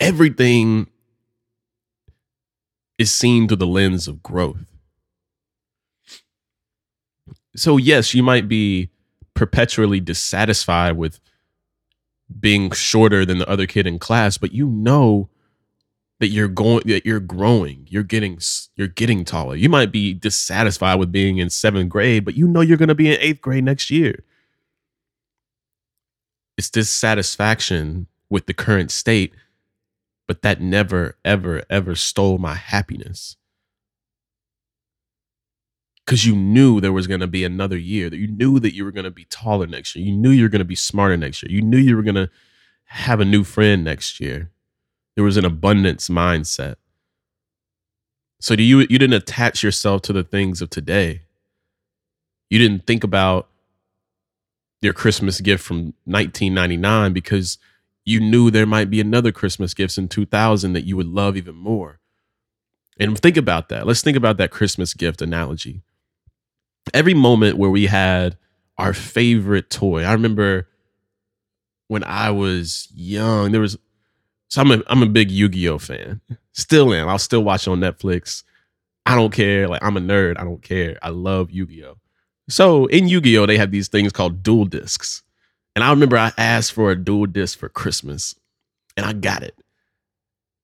Everything 0.00 0.88
is 2.98 3.12
seen 3.12 3.46
through 3.46 3.58
the 3.58 3.66
lens 3.66 4.08
of 4.08 4.22
growth. 4.22 4.66
So, 7.54 7.76
yes, 7.76 8.14
you 8.14 8.22
might 8.22 8.48
be 8.48 8.90
perpetually 9.34 10.00
dissatisfied 10.00 10.96
with 10.96 11.20
being 12.40 12.70
shorter 12.72 13.24
than 13.24 13.38
the 13.38 13.48
other 13.48 13.66
kid 13.66 13.86
in 13.86 13.98
class, 13.98 14.36
but 14.36 14.52
you 14.52 14.66
know 14.66 15.28
that 16.18 16.28
you're 16.28 16.48
going 16.48 16.82
that 16.86 17.04
you're 17.04 17.20
growing 17.20 17.86
you're 17.90 18.02
getting 18.02 18.38
you're 18.74 18.88
getting 18.88 19.24
taller 19.24 19.54
you 19.54 19.68
might 19.68 19.92
be 19.92 20.14
dissatisfied 20.14 20.98
with 20.98 21.12
being 21.12 21.38
in 21.38 21.50
seventh 21.50 21.88
grade 21.90 22.24
but 22.24 22.34
you 22.34 22.48
know 22.48 22.60
you're 22.60 22.78
going 22.78 22.88
to 22.88 22.94
be 22.94 23.12
in 23.12 23.20
eighth 23.20 23.40
grade 23.40 23.64
next 23.64 23.90
year 23.90 24.24
it's 26.56 26.70
dissatisfaction 26.70 28.06
with 28.30 28.46
the 28.46 28.54
current 28.54 28.90
state 28.90 29.32
but 30.26 30.42
that 30.42 30.60
never 30.60 31.16
ever 31.24 31.62
ever 31.70 31.94
stole 31.94 32.38
my 32.38 32.54
happiness 32.54 33.36
because 36.04 36.24
you 36.24 36.36
knew 36.36 36.80
there 36.80 36.92
was 36.92 37.06
going 37.06 37.20
to 37.20 37.26
be 37.26 37.44
another 37.44 37.76
year 37.76 38.08
that 38.08 38.18
you 38.18 38.28
knew 38.28 38.60
that 38.60 38.74
you 38.74 38.84
were 38.84 38.92
going 38.92 39.04
to 39.04 39.10
be 39.10 39.24
taller 39.26 39.66
next 39.66 39.94
year 39.94 40.04
you 40.04 40.12
knew 40.12 40.30
you 40.30 40.42
were 40.42 40.48
going 40.48 40.60
to 40.60 40.64
be 40.64 40.74
smarter 40.74 41.16
next 41.16 41.42
year 41.42 41.50
you 41.50 41.62
knew 41.62 41.78
you 41.78 41.96
were 41.96 42.02
going 42.02 42.14
to 42.14 42.30
have 42.84 43.20
a 43.20 43.24
new 43.24 43.44
friend 43.44 43.84
next 43.84 44.20
year 44.20 44.50
there 45.16 45.24
was 45.24 45.38
an 45.38 45.44
abundance 45.44 46.08
mindset. 46.08 46.76
So 48.38 48.54
do 48.54 48.62
you 48.62 48.80
you 48.80 48.98
didn't 48.98 49.14
attach 49.14 49.62
yourself 49.62 50.02
to 50.02 50.12
the 50.12 50.22
things 50.22 50.60
of 50.62 50.70
today. 50.70 51.22
You 52.50 52.58
didn't 52.58 52.86
think 52.86 53.02
about 53.02 53.48
your 54.82 54.92
Christmas 54.92 55.40
gift 55.40 55.64
from 55.64 55.94
1999 56.04 57.12
because 57.12 57.58
you 58.04 58.20
knew 58.20 58.50
there 58.50 58.66
might 58.66 58.90
be 58.90 59.00
another 59.00 59.32
Christmas 59.32 59.74
gifts 59.74 59.98
in 59.98 60.08
2000 60.08 60.72
that 60.74 60.84
you 60.84 60.96
would 60.96 61.08
love 61.08 61.36
even 61.36 61.56
more. 61.56 61.98
And 62.98 63.18
think 63.18 63.36
about 63.36 63.68
that. 63.68 63.86
Let's 63.86 64.02
think 64.02 64.16
about 64.16 64.36
that 64.38 64.50
Christmas 64.50 64.94
gift 64.94 65.20
analogy. 65.20 65.82
Every 66.94 67.14
moment 67.14 67.58
where 67.58 67.70
we 67.70 67.86
had 67.86 68.38
our 68.78 68.92
favorite 68.92 69.70
toy. 69.70 70.04
I 70.04 70.12
remember 70.12 70.68
when 71.88 72.04
I 72.04 72.30
was 72.30 72.88
young, 72.94 73.52
there 73.52 73.60
was 73.60 73.76
so 74.48 74.60
I'm 74.60 74.70
a 74.70 74.82
I'm 74.86 75.02
a 75.02 75.06
big 75.06 75.30
Yu-Gi-Oh 75.30 75.78
fan. 75.78 76.20
Still 76.52 76.94
am. 76.94 77.08
I'll 77.08 77.18
still 77.18 77.42
watch 77.42 77.66
on 77.66 77.80
Netflix. 77.80 78.44
I 79.04 79.14
don't 79.14 79.32
care. 79.32 79.68
Like 79.68 79.82
I'm 79.82 79.96
a 79.96 80.00
nerd. 80.00 80.38
I 80.38 80.44
don't 80.44 80.62
care. 80.62 80.98
I 81.02 81.10
love 81.10 81.50
Yu-Gi-Oh. 81.50 81.96
So 82.48 82.86
in 82.86 83.08
Yu-Gi-Oh, 83.08 83.46
they 83.46 83.58
have 83.58 83.70
these 83.70 83.88
things 83.88 84.12
called 84.12 84.42
Duel 84.42 84.64
Disks. 84.64 85.22
And 85.74 85.84
I 85.84 85.90
remember 85.90 86.16
I 86.16 86.32
asked 86.38 86.72
for 86.72 86.90
a 86.90 86.96
Duel 86.96 87.26
Disk 87.26 87.58
for 87.58 87.68
Christmas 87.68 88.34
and 88.96 89.04
I 89.04 89.12
got 89.12 89.42
it. 89.42 89.56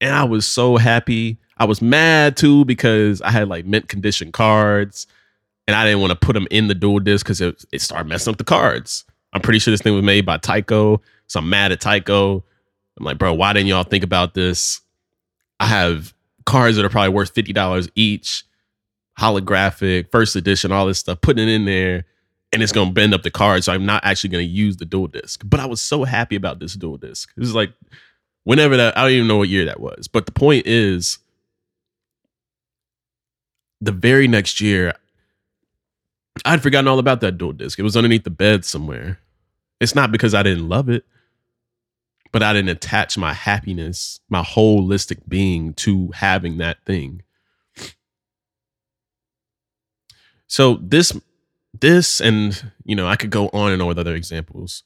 And 0.01 0.15
I 0.15 0.25
was 0.25 0.47
so 0.47 0.77
happy. 0.77 1.39
I 1.59 1.65
was 1.65 1.83
mad 1.83 2.37
too 2.37 2.65
because 2.65 3.21
I 3.23 3.31
had 3.31 3.49
like 3.49 3.67
mint 3.67 3.89
condition 3.89 4.33
cards 4.33 5.07
and 5.67 5.77
I 5.77 5.85
didn't 5.85 6.01
want 6.01 6.11
to 6.12 6.27
put 6.27 6.33
them 6.33 6.49
in 6.51 6.69
the 6.69 6.75
Duel 6.75 6.99
Disk 7.01 7.25
because 7.25 7.41
it, 7.41 7.65
it 7.73 7.81
started 7.81 8.09
messing 8.09 8.33
up 8.33 8.39
the 8.39 8.45
cards. 8.45 9.05
I'm 9.33 9.41
pretty 9.41 9.59
sure 9.59 9.71
this 9.71 9.83
thing 9.83 9.95
was 9.95 10.05
made 10.05 10.27
by 10.27 10.39
Tyco. 10.39 11.01
So 11.27 11.39
I'm 11.39 11.49
mad 11.49 11.73
at 11.73 11.81
Tyco. 11.81 12.43
I'm 12.99 13.05
like, 13.05 13.19
bro, 13.19 13.33
why 13.33 13.53
didn't 13.53 13.69
y'all 13.69 13.85
think 13.85 14.05
about 14.05 14.35
this? 14.35 14.81
I 15.61 15.67
have 15.67 16.12
cards 16.45 16.77
that 16.77 16.85
are 16.85 16.91
probably 16.91 17.15
worth 17.15 17.31
fifty 17.31 17.53
dollars 17.53 17.89
each, 17.95 18.45
holographic, 19.23 20.11
first 20.11 20.37
edition, 20.37 20.73
all 20.73 20.87
this 20.87 20.99
stuff, 20.99 21.21
putting 21.21 21.49
it 21.49 21.50
in 21.52 21.64
there, 21.64 22.05
and 22.52 22.62
it's 22.62 22.73
gonna 22.73 22.91
bend 22.91 23.14
up 23.14 23.23
the 23.23 23.31
card. 23.31 23.64
So 23.64 23.73
I'm 23.73 23.87
not 23.87 24.05
actually 24.05 24.31
gonna 24.31 24.43
use 24.43 24.76
the 24.76 24.85
Duel 24.85 25.07
Disk. 25.07 25.43
But 25.45 25.61
I 25.61 25.67
was 25.67 25.81
so 25.81 26.05
happy 26.05 26.37
about 26.37 26.59
this 26.59 26.75
Duel 26.75 26.99
Disk. 26.99 27.33
It 27.37 27.41
was 27.41 27.55
like 27.55 27.73
whenever 28.45 28.76
that 28.76 28.97
I 28.97 29.02
don't 29.02 29.12
even 29.12 29.29
know 29.29 29.38
what 29.38 29.49
year 29.49 29.64
that 29.67 29.81
was. 29.81 30.09
But 30.09 30.26
the 30.26 30.33
point 30.33 30.67
is, 30.67 31.19
the 33.81 33.93
very 33.93 34.29
next 34.29 34.61
year, 34.61 34.95
I'd 36.45 36.62
forgotten 36.62 36.88
all 36.88 36.99
about 36.99 37.21
that 37.21 37.38
Duel 37.38 37.52
Disk. 37.52 37.79
It 37.79 37.83
was 37.83 37.97
underneath 37.97 38.25
the 38.25 38.31
bed 38.31 38.64
somewhere. 38.64 39.19
It's 39.81 39.95
not 39.95 40.12
because 40.12 40.35
I 40.35 40.43
didn't 40.43 40.69
love 40.69 40.88
it 40.88 41.05
but 42.33 42.43
I 42.43 42.55
didn't 42.55 42.71
attach 42.71 43.19
my 43.19 43.35
happiness, 43.35 44.19
my 44.31 44.43
holistic 44.43 45.21
being 45.29 45.75
to 45.75 46.11
having 46.14 46.57
that 46.59 46.79
thing. 46.87 47.23
So 50.53 50.75
this 50.83 51.19
this 51.81 52.21
and 52.21 52.73
you 52.85 52.95
know, 52.95 53.07
I 53.07 53.17
could 53.17 53.31
go 53.31 53.49
on 53.55 53.73
and 53.73 53.81
on 53.81 53.89
with 53.89 53.99
other 53.99 54.15
examples. 54.15 54.83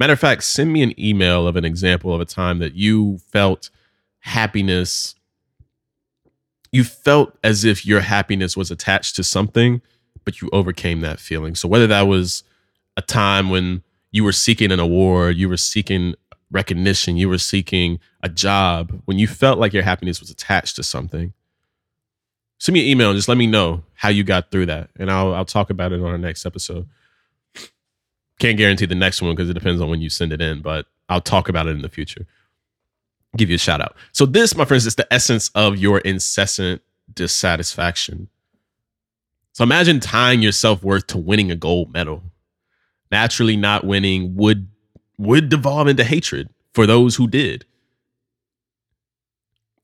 Matter 0.00 0.14
of 0.14 0.18
fact, 0.18 0.44
send 0.44 0.72
me 0.72 0.82
an 0.82 0.98
email 0.98 1.46
of 1.46 1.56
an 1.56 1.66
example 1.66 2.14
of 2.14 2.22
a 2.22 2.24
time 2.24 2.58
that 2.60 2.74
you 2.74 3.18
felt 3.30 3.68
happiness 4.20 5.14
you 6.72 6.84
felt 6.84 7.38
as 7.44 7.64
if 7.64 7.84
your 7.84 8.00
happiness 8.00 8.56
was 8.56 8.70
attached 8.70 9.14
to 9.16 9.22
something, 9.22 9.82
but 10.24 10.40
you 10.40 10.48
overcame 10.54 11.02
that 11.02 11.20
feeling. 11.20 11.54
So 11.54 11.68
whether 11.68 11.86
that 11.86 12.08
was 12.08 12.44
a 12.96 13.02
time 13.02 13.50
when 13.50 13.82
you 14.10 14.24
were 14.24 14.32
seeking 14.32 14.72
an 14.72 14.80
award, 14.80 15.36
you 15.36 15.50
were 15.50 15.58
seeking 15.58 16.14
recognition, 16.50 17.18
you 17.18 17.28
were 17.28 17.38
seeking 17.38 18.00
a 18.22 18.30
job, 18.30 19.02
when 19.04 19.18
you 19.18 19.28
felt 19.28 19.58
like 19.58 19.74
your 19.74 19.82
happiness 19.82 20.18
was 20.18 20.30
attached 20.30 20.76
to 20.76 20.82
something, 20.82 21.34
send 22.64 22.72
me 22.72 22.80
an 22.80 22.86
email 22.86 23.10
and 23.10 23.16
just 23.16 23.28
let 23.28 23.36
me 23.36 23.46
know 23.46 23.82
how 23.92 24.08
you 24.08 24.24
got 24.24 24.50
through 24.50 24.64
that. 24.66 24.88
And 24.98 25.10
I'll 25.10 25.34
I'll 25.34 25.44
talk 25.44 25.68
about 25.68 25.92
it 25.92 26.00
on 26.00 26.06
our 26.06 26.16
next 26.16 26.46
episode. 26.46 26.88
Can't 28.38 28.56
guarantee 28.56 28.86
the 28.86 28.94
next 28.94 29.20
one 29.20 29.34
because 29.34 29.50
it 29.50 29.54
depends 29.54 29.82
on 29.82 29.90
when 29.90 30.00
you 30.00 30.08
send 30.08 30.32
it 30.32 30.40
in, 30.40 30.62
but 30.62 30.86
I'll 31.10 31.20
talk 31.20 31.50
about 31.50 31.66
it 31.66 31.70
in 31.72 31.82
the 31.82 31.90
future. 31.90 32.26
Give 33.36 33.50
you 33.50 33.56
a 33.56 33.58
shout 33.58 33.82
out. 33.82 33.94
So, 34.12 34.24
this, 34.24 34.56
my 34.56 34.64
friends, 34.64 34.86
is 34.86 34.94
the 34.94 35.12
essence 35.12 35.50
of 35.54 35.76
your 35.76 35.98
incessant 35.98 36.80
dissatisfaction. 37.12 38.28
So, 39.52 39.62
imagine 39.62 40.00
tying 40.00 40.40
your 40.40 40.52
self 40.52 40.82
worth 40.82 41.06
to 41.08 41.18
winning 41.18 41.50
a 41.50 41.56
gold 41.56 41.92
medal 41.92 42.22
naturally 43.10 43.56
not 43.56 43.84
winning 43.84 44.34
would 44.36 44.68
would 45.18 45.48
devolve 45.48 45.86
into 45.86 46.02
hatred 46.02 46.48
for 46.72 46.86
those 46.86 47.14
who 47.14 47.28
did. 47.28 47.66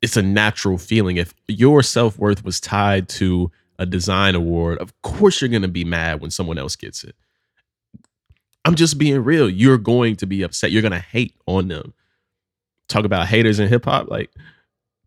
It's 0.02 0.16
a 0.16 0.23
natural 0.23 0.78
feeling. 0.78 1.16
If 1.16 1.35
your 1.49 1.83
self 1.83 2.19
worth 2.19 2.45
was 2.45 2.61
tied 2.61 3.09
to 3.11 3.50
a 3.78 3.87
design 3.87 4.35
award, 4.35 4.78
of 4.78 4.92
course 5.02 5.40
you're 5.40 5.49
going 5.49 5.62
to 5.62 5.69
be 5.69 5.85
mad 5.85 6.21
when 6.21 6.30
someone 6.30 6.59
else 6.59 6.76
gets 6.76 7.04
it. 7.04 7.14
I'm 8.64 8.75
just 8.75 8.99
being 8.99 9.23
real. 9.25 9.49
You're 9.49 9.78
going 9.78 10.16
to 10.16 10.26
be 10.26 10.42
upset. 10.42 10.71
You're 10.71 10.83
going 10.83 10.92
to 10.92 10.99
hate 10.99 11.35
on 11.47 11.69
them. 11.69 11.95
Talk 12.88 13.04
about 13.04 13.26
haters 13.26 13.59
in 13.59 13.69
hip 13.69 13.85
hop. 13.85 14.11
Like, 14.11 14.30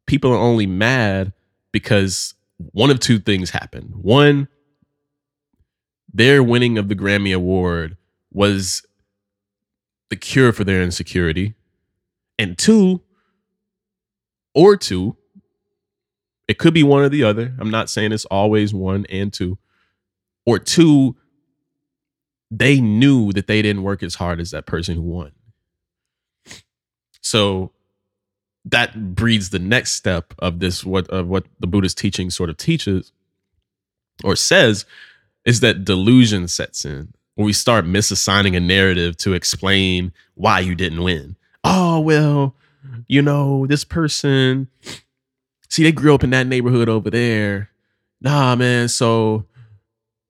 people 0.05 0.31
are 0.31 0.38
only 0.38 0.65
mad 0.65 1.33
because 1.71 2.33
one 2.57 2.89
of 2.89 3.00
two 3.00 3.19
things 3.19 3.50
happened. 3.50 3.93
One, 3.95 4.47
their 6.13 6.41
winning 6.43 6.77
of 6.77 6.88
the 6.88 6.95
Grammy 6.95 7.35
Award 7.35 7.97
was 8.31 8.83
the 10.09 10.15
cure 10.15 10.51
for 10.51 10.63
their 10.63 10.81
insecurity. 10.81 11.55
And 12.39 12.57
two, 12.57 13.01
or 14.53 14.77
two, 14.77 15.17
it 16.48 16.57
could 16.57 16.74
be 16.74 16.83
one 16.83 17.03
or 17.03 17.10
the 17.10 17.24
other. 17.24 17.53
I'm 17.60 17.72
not 17.72 17.89
saying 17.89 18.12
it's 18.12 18.25
always 18.25 18.74
one 18.74 19.05
and 19.10 19.31
two. 19.31 19.57
Or 20.45 20.60
two, 20.60 21.15
they 22.51 22.81
knew 22.81 23.31
that 23.31 23.48
they 23.48 23.62
didn't 23.62 23.83
work 23.83 24.03
as 24.03 24.15
hard 24.15 24.39
as 24.39 24.51
that 24.51 24.65
person 24.65 24.95
who 24.95 25.01
won. 25.01 25.31
So 27.22 27.72
that 28.65 29.15
breeds 29.15 29.50
the 29.50 29.60
next 29.60 29.93
step 29.93 30.33
of 30.39 30.60
this 30.60 30.86
what 30.86 31.07
of 31.10 31.27
what 31.27 31.45
the 31.60 31.67
Buddhist 31.67 31.98
teaching 31.98 32.29
sort 32.29 32.50
of 32.50 32.57
teaches 32.57 33.12
or 34.24 34.36
says 34.36 34.86
is 35.45 35.60
that 35.62 35.83
delusion 35.83 36.48
sets 36.48 36.86
in 36.86 37.13
when 37.36 37.45
we 37.45 37.53
start 37.53 37.86
misassigning 37.86 38.55
a 38.55 38.60
narrative 38.60 39.17
to 39.17 39.33
explain 39.33 40.13
why 40.36 40.60
you 40.60 40.75
didn't 40.75 41.03
win. 41.03 41.36
Oh, 41.63 42.00
well, 42.00 42.55
you 43.08 43.22
know, 43.22 43.66
this 43.68 43.84
person, 43.84 44.68
see, 45.70 45.84
they 45.84 45.92
grew 45.92 46.13
up 46.13 46.24
in 46.24 46.32
that 46.32 46.48
neighborhood 46.48 46.90
over 46.90 47.10
there. 47.10 47.70
Nah, 48.22 48.56
man. 48.56 48.88
So, 48.88 49.46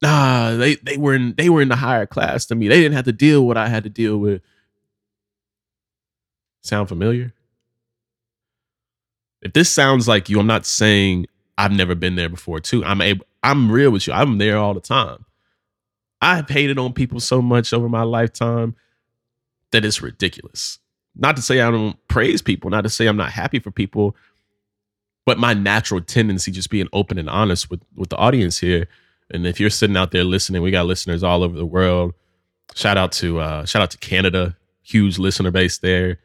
nah, 0.01 0.51
they, 0.55 0.75
they 0.75 0.97
were 0.97 1.13
in 1.13 1.35
they 1.37 1.49
were 1.49 1.61
in 1.61 1.69
the 1.69 1.75
higher 1.75 2.05
class 2.05 2.45
than 2.45 2.59
me. 2.59 2.67
They 2.67 2.81
didn't 2.81 2.95
have 2.95 3.05
to 3.05 3.11
deal 3.11 3.41
with 3.41 3.47
what 3.47 3.57
I 3.57 3.67
had 3.67 3.83
to 3.83 3.89
deal 3.89 4.17
with. 4.17 4.41
Sound 6.61 6.89
familiar? 6.89 7.33
If 9.41 9.53
this 9.53 9.69
sounds 9.69 10.07
like 10.07 10.29
you, 10.29 10.39
I'm 10.39 10.47
not 10.47 10.65
saying 10.65 11.27
I've 11.57 11.73
never 11.73 11.95
been 11.95 12.15
there 12.15 12.29
before, 12.29 12.61
too. 12.61 12.83
I'm 12.85 13.01
able, 13.01 13.25
I'm 13.43 13.69
real 13.69 13.91
with 13.91 14.07
you. 14.07 14.13
I'm 14.13 14.37
there 14.37 14.57
all 14.57 14.73
the 14.73 14.79
time. 14.79 15.25
I've 16.21 16.47
hated 16.47 16.79
on 16.79 16.93
people 16.93 17.19
so 17.19 17.41
much 17.41 17.73
over 17.73 17.89
my 17.89 18.03
lifetime 18.03 18.77
that 19.71 19.83
it's 19.83 20.01
ridiculous. 20.01 20.79
Not 21.15 21.35
to 21.35 21.41
say 21.41 21.61
I 21.61 21.69
don't 21.69 21.97
praise 22.07 22.41
people, 22.41 22.69
not 22.69 22.81
to 22.81 22.89
say 22.89 23.07
I'm 23.07 23.17
not 23.17 23.31
happy 23.31 23.59
for 23.59 23.71
people, 23.71 24.15
but 25.25 25.37
my 25.37 25.53
natural 25.53 26.01
tendency 26.01 26.51
just 26.51 26.69
being 26.69 26.87
open 26.91 27.17
and 27.17 27.29
honest 27.29 27.69
with 27.69 27.81
with 27.95 28.09
the 28.09 28.17
audience 28.17 28.59
here. 28.59 28.87
And 29.31 29.47
if 29.47 29.59
you're 29.59 29.69
sitting 29.69 29.97
out 29.97 30.11
there 30.11 30.23
listening, 30.23 30.61
we 30.61 30.71
got 30.71 30.85
listeners 30.85 31.23
all 31.23 31.43
over 31.43 31.55
the 31.55 31.65
world. 31.65 32.13
Shout 32.75 32.97
out 32.97 33.11
to 33.13 33.39
uh, 33.39 33.65
shout 33.65 33.81
out 33.81 33.91
to 33.91 33.97
Canada, 33.97 34.57
huge 34.81 35.19
listener 35.19 35.51
base 35.51 35.77
there. 35.77 36.19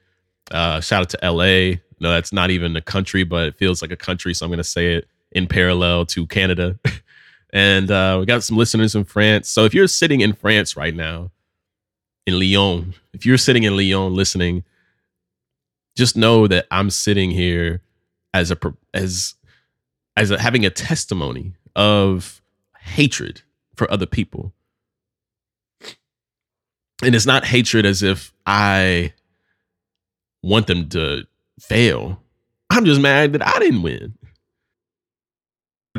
Uh, 0.50 0.80
shout 0.80 1.02
out 1.02 1.10
to 1.10 1.30
LA, 1.30 1.76
No, 2.00 2.10
that's 2.10 2.32
not 2.32 2.50
even 2.50 2.74
a 2.76 2.80
country, 2.80 3.24
but 3.24 3.48
it 3.48 3.56
feels 3.56 3.82
like 3.82 3.90
a 3.90 3.96
country. 3.96 4.34
So 4.34 4.46
I'm 4.46 4.50
going 4.50 4.58
to 4.58 4.64
say 4.64 4.94
it 4.94 5.08
in 5.32 5.46
parallel 5.46 6.06
to 6.06 6.26
Canada. 6.26 6.78
and 7.52 7.90
uh, 7.90 8.16
we 8.20 8.26
got 8.26 8.42
some 8.42 8.56
listeners 8.56 8.94
in 8.94 9.04
France. 9.04 9.48
So 9.48 9.64
if 9.64 9.74
you're 9.74 9.88
sitting 9.88 10.20
in 10.20 10.32
France 10.32 10.76
right 10.76 10.94
now, 10.94 11.30
in 12.26 12.38
Lyon, 12.38 12.94
if 13.12 13.24
you're 13.24 13.38
sitting 13.38 13.62
in 13.64 13.76
Lyon 13.76 14.14
listening, 14.14 14.64
just 15.98 16.16
know 16.16 16.46
that 16.46 16.66
I'm 16.70 16.90
sitting 16.90 17.32
here 17.32 17.82
as 18.32 18.52
a 18.52 18.56
as 18.94 19.34
as 20.16 20.30
a, 20.30 20.40
having 20.40 20.64
a 20.64 20.70
testimony 20.70 21.54
of 21.74 22.40
hatred 22.78 23.42
for 23.74 23.90
other 23.90 24.06
people. 24.06 24.54
And 27.02 27.14
it's 27.14 27.26
not 27.26 27.44
hatred 27.44 27.84
as 27.84 28.02
if 28.02 28.32
I 28.46 29.12
want 30.42 30.68
them 30.68 30.88
to 30.90 31.26
fail. 31.60 32.22
I'm 32.70 32.84
just 32.84 33.00
mad 33.00 33.32
that 33.32 33.46
I 33.46 33.58
didn't 33.58 33.82
win. 33.82 34.14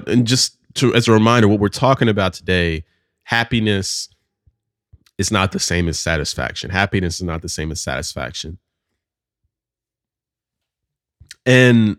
And 0.08 0.26
just 0.26 0.58
to, 0.76 0.94
as 0.94 1.08
a 1.08 1.12
reminder, 1.12 1.48
what 1.48 1.60
we're 1.60 1.68
talking 1.68 2.08
about 2.08 2.34
today, 2.34 2.86
happiness 3.24 4.10
is 5.18 5.32
not 5.32 5.52
the 5.52 5.60
same 5.60 5.88
as 5.90 6.00
satisfaction. 6.00 6.70
Happiness 6.70 7.16
is 7.16 7.24
not 7.24 7.42
the 7.42 7.50
same 7.50 7.72
as 7.72 7.82
satisfaction. 7.82 8.60
And 11.50 11.98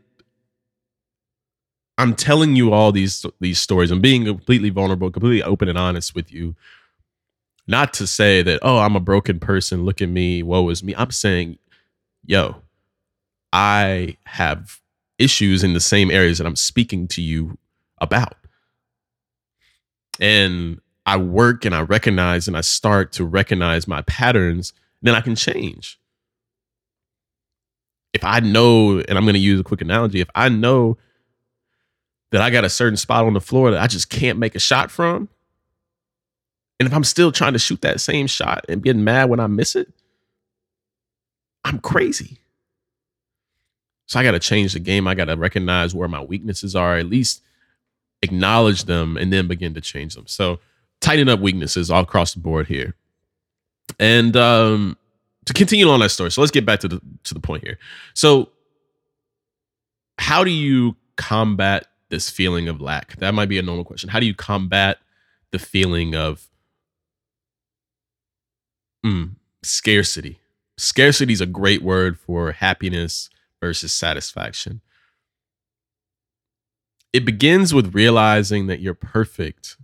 I'm 1.99 2.14
telling 2.14 2.54
you 2.54 2.73
all 2.73 2.92
these 2.92 3.26
these 3.40 3.61
stories. 3.61 3.90
I'm 3.90 4.00
being 4.00 4.25
completely 4.25 4.71
vulnerable, 4.71 5.11
completely 5.11 5.42
open 5.42 5.69
and 5.69 5.76
honest 5.76 6.14
with 6.14 6.33
you. 6.33 6.54
Not 7.66 7.92
to 7.95 8.07
say 8.07 8.42
that, 8.42 8.61
oh, 8.62 8.78
I'm 8.78 8.95
a 8.95 9.00
broken 9.00 9.40
person. 9.40 9.85
Look 9.85 10.00
at 10.00 10.09
me. 10.09 10.45
Woe 10.45 10.69
is 10.71 10.85
me. 10.85 10.95
I'm 10.97 11.11
saying, 11.11 11.59
yo, 12.25 12.62
I 13.52 14.16
have 14.25 14.80
issues 15.19 15.64
in 15.64 15.75
the 15.75 15.80
same 15.80 16.12
areas 16.12 16.38
that 16.38 16.47
I'm 16.47 16.57
speaking 16.57 17.09
to 17.09 17.21
you 17.21 17.59
about. 17.99 18.37
And 20.21 20.80
I 21.07 21.16
work 21.16 21.64
and 21.64 21.75
I 21.75 21.80
recognize 21.83 22.47
and 22.47 22.57
I 22.57 22.61
start 22.61 23.11
to 23.12 23.25
recognize 23.25 23.88
my 23.88 24.02
patterns, 24.02 24.73
then 25.02 25.16
I 25.16 25.21
can 25.21 25.35
change. 25.35 26.00
If 28.12 28.25
I 28.25 28.40
know, 28.40 28.99
and 29.00 29.17
I'm 29.17 29.25
going 29.25 29.35
to 29.35 29.40
use 29.40 29.61
a 29.61 29.64
quick 29.64 29.81
analogy, 29.81 30.21
if 30.21 30.31
I 30.35 30.49
know 30.49 30.99
that 32.33 32.43
I 32.43 32.50
got 32.50 32.64
a 32.64 32.71
certain 32.71 32.97
spot 32.97 33.25
on 33.25 33.35
the 33.35 33.40
floor 33.40 33.71
that 33.71 33.81
I 33.81 33.87
just 33.87 34.11
can't 34.11 34.38
make 34.38 34.55
a 34.55 34.61
shot 34.61 34.90
from, 34.90 35.29
and 36.79 36.87
if 36.87 36.95
I'm 36.95 37.05
still 37.05 37.31
trying 37.31 37.52
to 37.52 37.59
shoot 37.59 37.83
that 37.83 38.00
same 38.00 38.26
shot 38.26 38.64
and 38.69 38.83
getting 38.83 39.05
mad 39.05 39.29
when 39.29 39.38
I 39.38 39.47
miss 39.47 39.76
it, 39.76 39.93
I'm 41.64 41.79
crazy. 41.79 42.38
So 44.07 44.19
I 44.19 44.23
got 44.25 44.33
to 44.33 44.40
change 44.40 44.73
the 44.73 44.81
game. 44.81 45.07
I 45.07 45.14
got 45.14 45.26
to 45.26 45.37
recognize 45.37 45.95
where 45.95 46.09
my 46.09 46.23
weaknesses 46.23 46.75
are, 46.75 46.97
at 46.97 47.07
least 47.07 47.43
acknowledge 48.23 48.85
them, 48.85 49.17
and 49.17 49.33
then 49.33 49.47
begin 49.47 49.75
to 49.75 49.81
change 49.81 50.14
them. 50.14 50.26
So 50.26 50.59
tighten 51.00 51.29
up 51.29 51.40
weaknesses 51.40 51.90
all 51.90 52.02
across 52.02 52.35
the 52.35 52.40
board 52.40 52.67
here. 52.67 52.95
And 53.99 54.37
um, 54.37 54.97
to 55.50 55.54
continue 55.54 55.88
on 55.88 55.99
that 55.99 56.11
story, 56.11 56.30
so 56.30 56.40
let's 56.40 56.52
get 56.52 56.64
back 56.64 56.78
to 56.80 56.88
the 56.88 57.00
to 57.25 57.35
the 57.35 57.40
point 57.40 57.64
here. 57.64 57.76
So, 58.14 58.50
how 60.16 60.45
do 60.45 60.50
you 60.50 60.97
combat 61.16 61.87
this 62.09 62.30
feeling 62.30 62.69
of 62.69 62.80
lack? 62.80 63.16
That 63.16 63.35
might 63.35 63.49
be 63.49 63.59
a 63.59 63.62
normal 63.62 63.85
question. 63.85 64.11
How 64.11 64.21
do 64.21 64.26
you 64.26 64.35
combat 64.35 64.99
the 65.50 65.59
feeling 65.59 66.14
of 66.14 66.49
mm, 69.04 69.33
scarcity? 69.64 70.38
Scarcity 70.78 71.33
is 71.33 71.40
a 71.40 71.47
great 71.47 71.83
word 71.83 72.16
for 72.16 72.52
happiness 72.52 73.28
versus 73.61 73.92
satisfaction. 73.92 74.83
It 77.12 77.25
begins 77.25 77.75
with 77.75 77.92
realizing 77.92 78.68
that 78.68 78.79
you're 78.79 78.94
perfect 78.94 79.77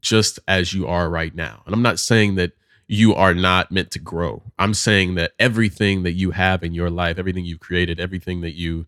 just 0.00 0.38
as 0.48 0.72
you 0.72 0.86
are 0.86 1.08
right 1.08 1.34
now. 1.34 1.62
And 1.66 1.74
I'm 1.74 1.82
not 1.82 1.98
saying 1.98 2.36
that 2.36 2.52
you 2.88 3.14
are 3.14 3.34
not 3.34 3.70
meant 3.70 3.90
to 3.92 3.98
grow. 3.98 4.42
I'm 4.58 4.74
saying 4.74 5.14
that 5.14 5.32
everything 5.38 6.02
that 6.02 6.12
you 6.12 6.32
have 6.32 6.62
in 6.62 6.74
your 6.74 6.90
life, 6.90 7.18
everything 7.18 7.44
you've 7.44 7.60
created, 7.60 8.00
everything 8.00 8.40
that 8.40 8.54
you 8.54 8.86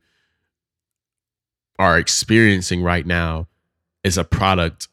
are 1.78 1.98
experiencing 1.98 2.82
right 2.82 3.06
now 3.06 3.48
is 4.02 4.18
a 4.18 4.24
product 4.24 4.88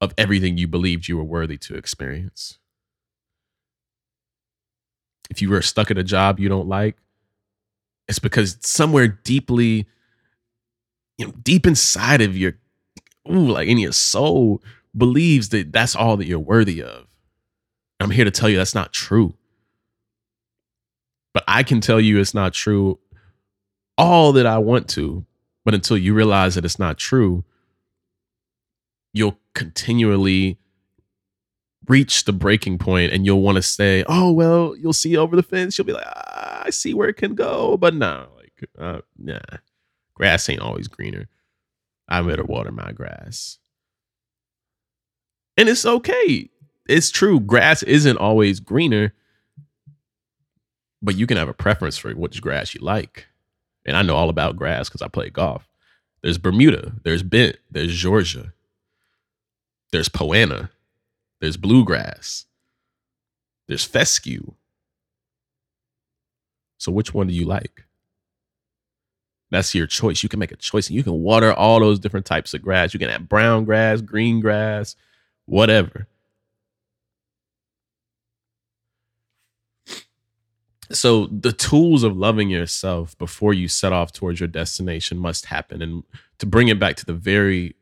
of 0.00 0.14
everything 0.16 0.56
you 0.56 0.68
believed 0.68 1.08
you 1.08 1.16
were 1.16 1.24
worthy 1.24 1.56
to 1.58 1.74
experience 1.74 2.58
if 5.30 5.42
you 5.42 5.50
were 5.50 5.62
stuck 5.62 5.90
at 5.90 5.98
a 5.98 6.04
job 6.04 6.38
you 6.38 6.48
don't 6.48 6.68
like, 6.68 6.96
it's 8.08 8.18
because 8.18 8.56
somewhere 8.60 9.08
deeply, 9.08 9.86
you 11.18 11.26
know, 11.26 11.32
deep 11.42 11.66
inside 11.66 12.20
of 12.20 12.36
your, 12.36 12.52
ooh, 13.30 13.50
like 13.50 13.68
in 13.68 13.78
your 13.78 13.92
soul, 13.92 14.62
believes 14.96 15.50
that 15.50 15.72
that's 15.72 15.96
all 15.96 16.16
that 16.16 16.26
you're 16.26 16.38
worthy 16.38 16.82
of. 16.82 17.06
I'm 18.00 18.10
here 18.10 18.24
to 18.24 18.30
tell 18.30 18.48
you 18.48 18.56
that's 18.56 18.74
not 18.74 18.92
true. 18.92 19.34
But 21.32 21.44
I 21.48 21.62
can 21.62 21.80
tell 21.80 22.00
you 22.00 22.18
it's 22.18 22.34
not 22.34 22.52
true 22.52 22.98
all 23.98 24.32
that 24.32 24.46
I 24.46 24.58
want 24.58 24.88
to. 24.90 25.26
But 25.64 25.74
until 25.74 25.96
you 25.96 26.14
realize 26.14 26.54
that 26.54 26.64
it's 26.64 26.78
not 26.78 26.98
true, 26.98 27.44
you'll 29.12 29.38
continually 29.54 30.58
reach 31.88 32.24
the 32.24 32.32
breaking 32.32 32.78
point 32.78 33.12
and 33.12 33.24
you'll 33.24 33.40
want 33.40 33.56
to 33.56 33.62
say, 33.62 34.04
oh, 34.06 34.30
well, 34.30 34.76
you'll 34.76 34.92
see 34.92 35.16
over 35.16 35.36
the 35.36 35.42
fence. 35.42 35.78
You'll 35.78 35.86
be 35.86 35.92
like, 35.92 36.06
ah, 36.06 36.62
I 36.66 36.70
see 36.70 36.92
where 36.92 37.08
it 37.08 37.16
can 37.16 37.34
go. 37.34 37.76
But 37.76 37.94
no, 37.94 38.26
like, 38.36 38.68
uh, 38.78 39.00
nah, 39.18 39.38
grass 40.14 40.48
ain't 40.48 40.60
always 40.60 40.88
greener. 40.88 41.28
I 42.08 42.20
better 42.22 42.44
water 42.44 42.72
my 42.72 42.92
grass. 42.92 43.58
And 45.56 45.68
it's 45.68 45.86
okay. 45.86 46.50
It's 46.88 47.10
true. 47.10 47.40
Grass 47.40 47.82
isn't 47.82 48.16
always 48.16 48.60
greener, 48.60 49.14
but 51.00 51.16
you 51.16 51.26
can 51.26 51.36
have 51.36 51.48
a 51.48 51.54
preference 51.54 51.96
for 51.96 52.10
which 52.12 52.42
grass 52.42 52.74
you 52.74 52.80
like. 52.80 53.26
And 53.86 53.96
I 53.96 54.02
know 54.02 54.16
all 54.16 54.28
about 54.28 54.56
grass 54.56 54.88
because 54.88 55.02
I 55.02 55.08
play 55.08 55.30
golf. 55.30 55.68
There's 56.22 56.38
Bermuda, 56.38 56.94
there's 57.02 57.22
Bent, 57.22 57.56
there's 57.70 57.94
Georgia, 57.94 58.54
there's 59.92 60.08
Poa 60.08 60.36
annua, 60.36 60.70
there's 61.40 61.58
bluegrass. 61.58 62.46
There's 63.66 63.84
fescue. 63.84 64.54
So 66.78 66.92
which 66.92 67.14
one 67.14 67.28
do 67.28 67.34
you 67.34 67.44
like? 67.46 67.84
That's 69.50 69.74
your 69.74 69.86
choice. 69.86 70.22
You 70.22 70.28
can 70.28 70.38
make 70.38 70.52
a 70.52 70.56
choice 70.56 70.88
and 70.88 70.96
you 70.96 71.02
can 71.02 71.22
water 71.22 71.52
all 71.52 71.80
those 71.80 71.98
different 71.98 72.26
types 72.26 72.54
of 72.54 72.62
grass. 72.62 72.92
You 72.92 73.00
can 73.00 73.08
have 73.08 73.28
brown 73.28 73.64
grass, 73.64 74.00
green 74.00 74.40
grass, 74.40 74.96
whatever. 75.46 76.06
So 80.90 81.26
the 81.26 81.52
tools 81.52 82.02
of 82.02 82.16
loving 82.16 82.50
yourself 82.50 83.16
before 83.18 83.54
you 83.54 83.68
set 83.68 83.92
off 83.92 84.12
towards 84.12 84.38
your 84.38 84.48
destination 84.48 85.18
must 85.18 85.46
happen. 85.46 85.82
And 85.82 86.04
to 86.38 86.46
bring 86.46 86.68
it 86.68 86.78
back 86.78 86.96
to 86.96 87.06
the 87.06 87.14
very 87.14 87.74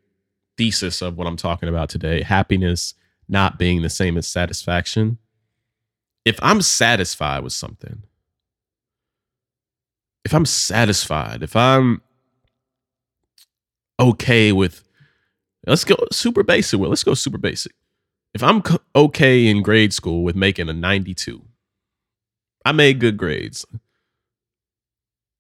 thesis 0.57 1.03
of 1.03 1.17
what 1.17 1.27
I'm 1.27 1.37
talking 1.37 1.69
about 1.69 1.89
today, 1.89 2.23
happiness 2.23 2.95
not 3.29 3.59
being 3.59 3.83
the 3.83 3.91
same 3.91 4.17
as 4.17 4.27
satisfaction. 4.29 5.19
If 6.25 6.39
I'm 6.43 6.63
satisfied 6.63 7.43
with 7.43 7.53
something, 7.53 8.05
if 10.25 10.33
I'm 10.33 10.47
satisfied, 10.47 11.43
if 11.43 11.57
I'm 11.57 12.03
okay 13.99 14.53
with, 14.53 14.85
let's 15.67 15.85
go 15.85 15.97
super 16.11 16.43
basic. 16.43 16.79
Well, 16.79 16.91
let's 16.91 17.05
go 17.05 17.15
super 17.15 17.39
basic. 17.39 17.73
If 18.35 18.43
I'm 18.43 18.63
okay 18.97 19.47
in 19.47 19.63
grade 19.63 19.93
school 19.93 20.23
with 20.23 20.37
making 20.37 20.69
a 20.69 20.73
92, 20.73 21.43
I 22.65 22.73
made 22.73 23.01
good 23.01 23.17
grades. 23.17 23.67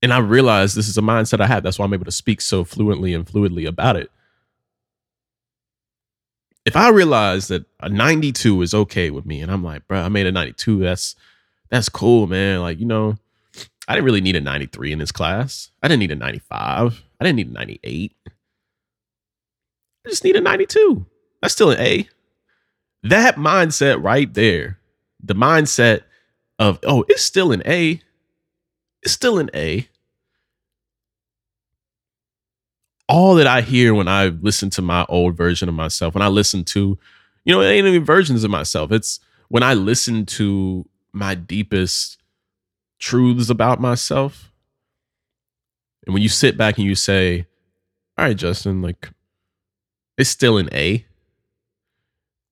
And 0.02 0.12
I 0.12 0.18
realized 0.18 0.76
this 0.76 0.88
is 0.88 0.98
a 0.98 1.02
mindset 1.02 1.40
I 1.40 1.46
have. 1.46 1.62
That's 1.62 1.78
why 1.78 1.84
I'm 1.84 1.94
able 1.94 2.04
to 2.04 2.12
speak 2.12 2.40
so 2.40 2.64
fluently 2.64 3.14
and 3.14 3.24
fluidly 3.24 3.66
about 3.66 3.96
it 3.96 4.10
if 6.64 6.76
I 6.76 6.90
realize 6.90 7.48
that 7.48 7.64
a 7.80 7.88
92 7.88 8.62
is 8.62 8.74
okay 8.74 9.10
with 9.10 9.26
me, 9.26 9.40
and 9.40 9.50
I'm 9.50 9.64
like, 9.64 9.86
bro, 9.88 10.00
I 10.00 10.08
made 10.08 10.26
a 10.26 10.32
92. 10.32 10.78
That's 10.78 11.16
that's 11.70 11.88
cool, 11.88 12.26
man. 12.26 12.60
Like, 12.60 12.78
you 12.78 12.86
know, 12.86 13.16
I 13.88 13.94
didn't 13.94 14.04
really 14.04 14.20
need 14.20 14.36
a 14.36 14.40
93 14.40 14.92
in 14.92 14.98
this 14.98 15.12
class. 15.12 15.70
I 15.82 15.88
didn't 15.88 16.00
need 16.00 16.12
a 16.12 16.16
95. 16.16 17.02
I 17.20 17.24
didn't 17.24 17.36
need 17.36 17.48
a 17.48 17.52
98. 17.52 18.16
I 20.06 20.10
just 20.10 20.24
need 20.24 20.36
a 20.36 20.40
92. 20.40 21.06
That's 21.40 21.54
still 21.54 21.70
an 21.70 21.80
A. 21.80 22.08
That 23.02 23.36
mindset 23.36 24.02
right 24.02 24.32
there, 24.32 24.78
the 25.22 25.34
mindset 25.34 26.02
of, 26.58 26.78
oh, 26.84 27.04
it's 27.08 27.22
still 27.22 27.52
an 27.52 27.62
A. 27.66 28.00
It's 29.02 29.12
still 29.12 29.38
an 29.38 29.50
A. 29.54 29.88
all 33.12 33.34
that 33.34 33.46
I 33.46 33.60
hear 33.60 33.94
when 33.94 34.08
I 34.08 34.28
listen 34.28 34.70
to 34.70 34.82
my 34.82 35.04
old 35.06 35.36
version 35.36 35.68
of 35.68 35.74
myself, 35.74 36.14
when 36.14 36.22
I 36.22 36.28
listen 36.28 36.64
to, 36.64 36.98
you 37.44 37.54
know, 37.54 37.60
it 37.60 37.66
ain't 37.66 37.86
even 37.86 38.06
versions 38.06 38.42
of 38.42 38.50
myself. 38.50 38.90
It's 38.90 39.20
when 39.48 39.62
I 39.62 39.74
listen 39.74 40.24
to 40.26 40.88
my 41.12 41.34
deepest 41.34 42.16
truths 42.98 43.50
about 43.50 43.82
myself. 43.82 44.50
And 46.06 46.14
when 46.14 46.22
you 46.22 46.30
sit 46.30 46.56
back 46.56 46.78
and 46.78 46.86
you 46.86 46.94
say, 46.94 47.44
all 48.16 48.24
right, 48.24 48.36
Justin, 48.36 48.80
like 48.80 49.10
it's 50.16 50.30
still 50.30 50.58
an 50.58 50.68
A, 50.72 51.06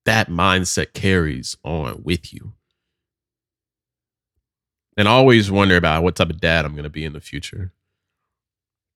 that 0.04 0.28
mindset 0.28 0.92
carries 0.92 1.56
on 1.62 2.02
with 2.02 2.32
you. 2.32 2.54
And 4.96 5.08
I 5.08 5.12
always 5.12 5.50
wonder 5.50 5.76
about 5.76 6.02
what 6.02 6.16
type 6.16 6.30
of 6.30 6.40
dad 6.40 6.64
I'm 6.64 6.72
going 6.72 6.84
to 6.84 6.90
be 6.90 7.04
in 7.04 7.12
the 7.12 7.20
future. 7.20 7.72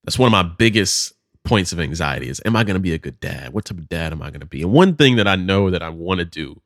That's 0.04 0.18
one 0.18 0.26
of 0.26 0.32
my 0.32 0.42
biggest 0.42 1.14
points 1.44 1.72
of 1.72 1.80
anxiety 1.80 2.28
is 2.28 2.40
am 2.44 2.56
I 2.56 2.64
going 2.64 2.74
to 2.74 2.80
be 2.80 2.92
a 2.92 2.98
good 2.98 3.20
dad? 3.20 3.52
What 3.52 3.66
type 3.66 3.78
of 3.78 3.88
dad 3.88 4.12
am 4.12 4.22
I 4.22 4.30
going 4.30 4.40
to 4.40 4.46
be? 4.46 4.62
And 4.62 4.72
one 4.72 4.96
thing 4.96 5.16
that 5.16 5.28
I 5.28 5.36
know 5.36 5.70
that 5.70 5.82
I 5.82 5.90
want 5.90 6.18
to 6.18 6.24
do 6.24 6.60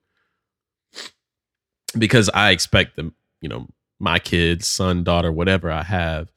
because 1.96 2.28
I 2.30 2.50
expect 2.50 2.96
them, 2.96 3.14
you 3.40 3.48
know, 3.48 3.68
my 3.98 4.18
kids, 4.18 4.68
son, 4.68 5.04
daughter, 5.04 5.32
whatever 5.32 5.70
I 5.70 5.82
have 5.82 6.30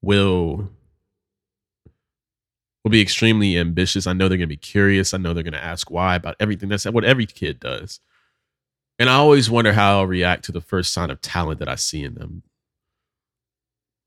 will 0.00 0.70
will 2.82 2.90
be 2.90 3.00
extremely 3.00 3.56
ambitious. 3.58 4.06
I 4.06 4.12
know 4.12 4.28
they're 4.28 4.38
going 4.38 4.48
to 4.48 4.54
be 4.54 4.56
curious. 4.56 5.14
I 5.14 5.18
know 5.18 5.34
they're 5.34 5.42
going 5.42 5.52
to 5.52 5.64
ask 5.64 5.90
why 5.90 6.16
about 6.16 6.36
everything. 6.40 6.68
That's 6.68 6.84
what 6.84 7.04
every 7.04 7.26
kid 7.26 7.60
does. 7.60 8.00
And 8.98 9.08
I 9.08 9.14
always 9.14 9.50
wonder 9.50 9.72
how 9.72 9.98
I'll 9.98 10.06
react 10.06 10.44
to 10.44 10.52
the 10.52 10.60
first 10.60 10.92
sign 10.92 11.10
of 11.10 11.20
talent 11.20 11.58
that 11.60 11.68
I 11.68 11.76
see 11.76 12.02
in 12.02 12.14
them. 12.14 12.42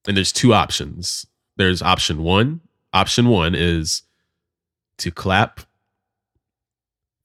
And 0.07 0.15
there's 0.15 0.31
two 0.31 0.53
options. 0.53 1.25
There's 1.57 1.81
option 1.81 2.23
one. 2.23 2.61
Option 2.93 3.27
one 3.27 3.55
is 3.55 4.03
to 4.99 5.11
clap 5.11 5.61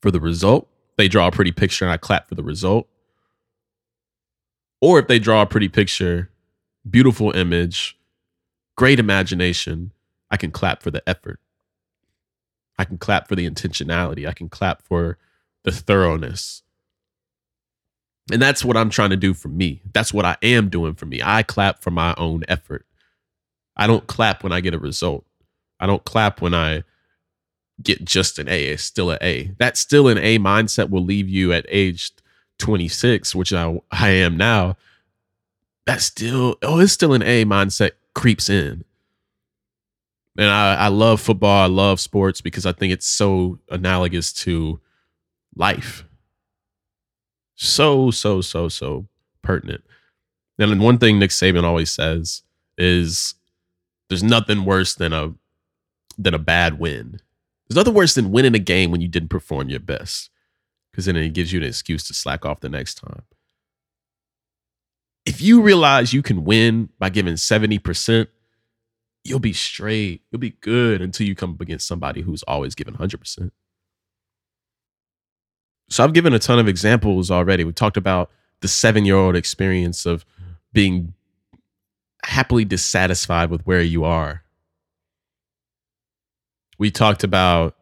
for 0.03 0.11
the 0.11 0.21
result. 0.21 0.69
They 0.97 1.09
draw 1.09 1.29
a 1.29 1.33
pretty 1.33 1.53
picture 1.53 1.85
and 1.85 1.93
I 1.93 1.97
clap 1.97 2.29
for 2.29 2.35
the 2.35 2.43
result. 2.43 2.89
Or 4.81 4.99
if 4.99 5.09
they 5.09 5.19
draw 5.19 5.43
a 5.43 5.47
pretty 5.47 5.69
picture, 5.69 6.31
beautiful 6.89 7.33
image, 7.33 7.99
great 8.77 8.99
imagination, 8.99 9.93
I 10.31 10.37
can 10.37 10.51
clap 10.51 10.83
for 10.83 10.91
the 10.91 11.03
effort. 11.09 11.41
I 12.79 12.85
can 12.85 12.99
clap 12.99 13.29
for 13.29 13.37
the 13.37 13.49
intentionality. 13.49 14.27
I 14.27 14.33
can 14.33 14.49
clap 14.49 14.83
for 14.83 15.19
the 15.65 15.73
thoroughness. 15.73 16.63
And 18.33 18.41
that's 18.41 18.65
what 18.65 18.77
I'm 18.77 18.91
trying 18.91 19.11
to 19.11 19.17
do 19.17 19.35
for 19.35 19.49
me. 19.49 19.83
That's 19.93 20.15
what 20.15 20.25
I 20.25 20.37
am 20.43 20.69
doing 20.69 20.95
for 20.95 21.07
me. 21.07 21.21
I 21.23 21.43
clap 21.43 21.83
for 21.83 21.91
my 21.91 22.15
own 22.17 22.45
effort. 22.49 22.87
I 23.77 23.87
don't 23.87 24.07
clap 24.07 24.43
when 24.43 24.53
I 24.53 24.61
get 24.61 24.75
a 24.75 24.79
result. 24.79 25.27
I 25.79 25.87
don't 25.87 26.05
clap 26.05 26.41
when 26.41 26.55
I 26.55 26.85
get 27.83 28.05
just 28.05 28.39
an 28.39 28.49
A. 28.49 28.69
It's 28.69 28.83
still 28.83 29.11
an 29.11 29.19
A. 29.21 29.53
That 29.59 29.77
still 29.77 30.09
an 30.09 30.19
A 30.19 30.39
mindset 30.39 30.91
will 30.91 31.05
leave 31.05 31.29
you 31.29 31.53
at 31.53 31.67
age 31.69 32.13
26, 32.59 33.35
which 33.35 33.53
I, 33.53 33.81
I 33.91 34.11
am 34.11 34.37
now. 34.37 34.77
That's 35.87 36.05
still, 36.05 36.57
oh, 36.63 36.81
it's 36.81 36.93
still 36.93 37.15
an 37.15 37.23
A 37.23 37.45
mindset 37.45 37.93
creeps 38.15 38.49
in 38.49 38.85
and 40.37 40.49
I, 40.49 40.75
I 40.75 40.89
love 40.89 41.21
football. 41.21 41.63
I 41.63 41.67
love 41.67 42.01
sports 42.01 42.41
because 42.41 42.67
I 42.67 42.73
think 42.73 42.93
it's 42.93 43.07
so 43.07 43.59
analogous 43.69 44.33
to 44.35 44.81
life. 45.57 46.05
So, 47.57 48.11
so, 48.11 48.41
so, 48.41 48.69
so 48.69 49.07
pertinent. 49.43 49.83
And 50.59 50.71
then 50.71 50.79
one 50.81 50.99
thing 50.99 51.19
Nick 51.19 51.31
Saban 51.31 51.65
always 51.65 51.91
says 51.91 52.43
is 52.79 53.35
there's 54.09 54.23
nothing 54.23 54.65
worse 54.65 54.95
than 54.95 55.13
a 55.13 55.35
than 56.19 56.35
a 56.35 56.39
bad 56.39 56.79
win. 56.79 57.21
There's 57.69 57.77
nothing 57.77 57.95
worse 57.95 58.15
than 58.15 58.33
winning 58.33 58.55
a 58.55 58.59
game 58.59 58.91
when 58.91 59.01
you 59.01 59.09
didn't 59.09 59.29
perform 59.29 59.69
your 59.69 59.81
best. 59.81 60.31
Because 60.91 61.07
then 61.07 61.17
it 61.17 61.33
gives 61.33 61.53
you 61.53 61.61
an 61.61 61.67
excuse 61.67 62.07
to 62.09 62.15
slack 62.15 62.45
off 62.45 62.61
the 62.61 62.69
next 62.69 62.95
time. 62.95 63.23
If 65.25 65.41
you 65.41 65.63
realize 65.63 66.13
you 66.13 66.23
can 66.23 66.45
win 66.45 66.89
by 66.99 67.11
giving 67.11 67.35
70%, 67.35 68.27
you'll 69.25 69.39
be 69.39 69.53
straight. 69.53 70.23
You'll 70.31 70.41
be 70.41 70.57
good 70.61 71.03
until 71.03 71.27
you 71.27 71.35
come 71.35 71.53
up 71.55 71.61
against 71.61 71.87
somebody 71.87 72.23
who's 72.23 72.43
always 72.45 72.75
given 72.75 72.95
100%. 72.95 73.51
So 75.89 76.05
I've 76.05 76.13
given 76.13 76.33
a 76.33 76.39
ton 76.39 76.59
of 76.59 76.69
examples 76.69 77.31
already. 77.31 77.65
We 77.65 77.73
talked 77.73 77.97
about 77.97 78.31
the 78.61 78.69
seven 78.69 79.05
year 79.05 79.17
old 79.17 79.37
experience 79.37 80.07
of 80.07 80.25
being 80.73 81.15
happily 82.25 82.65
dissatisfied 82.65 83.51
with 83.51 83.63
where 83.63 83.83
you 83.83 84.05
are. 84.05 84.45
We 86.79 86.91
talked 86.91 87.25
about 87.25 87.77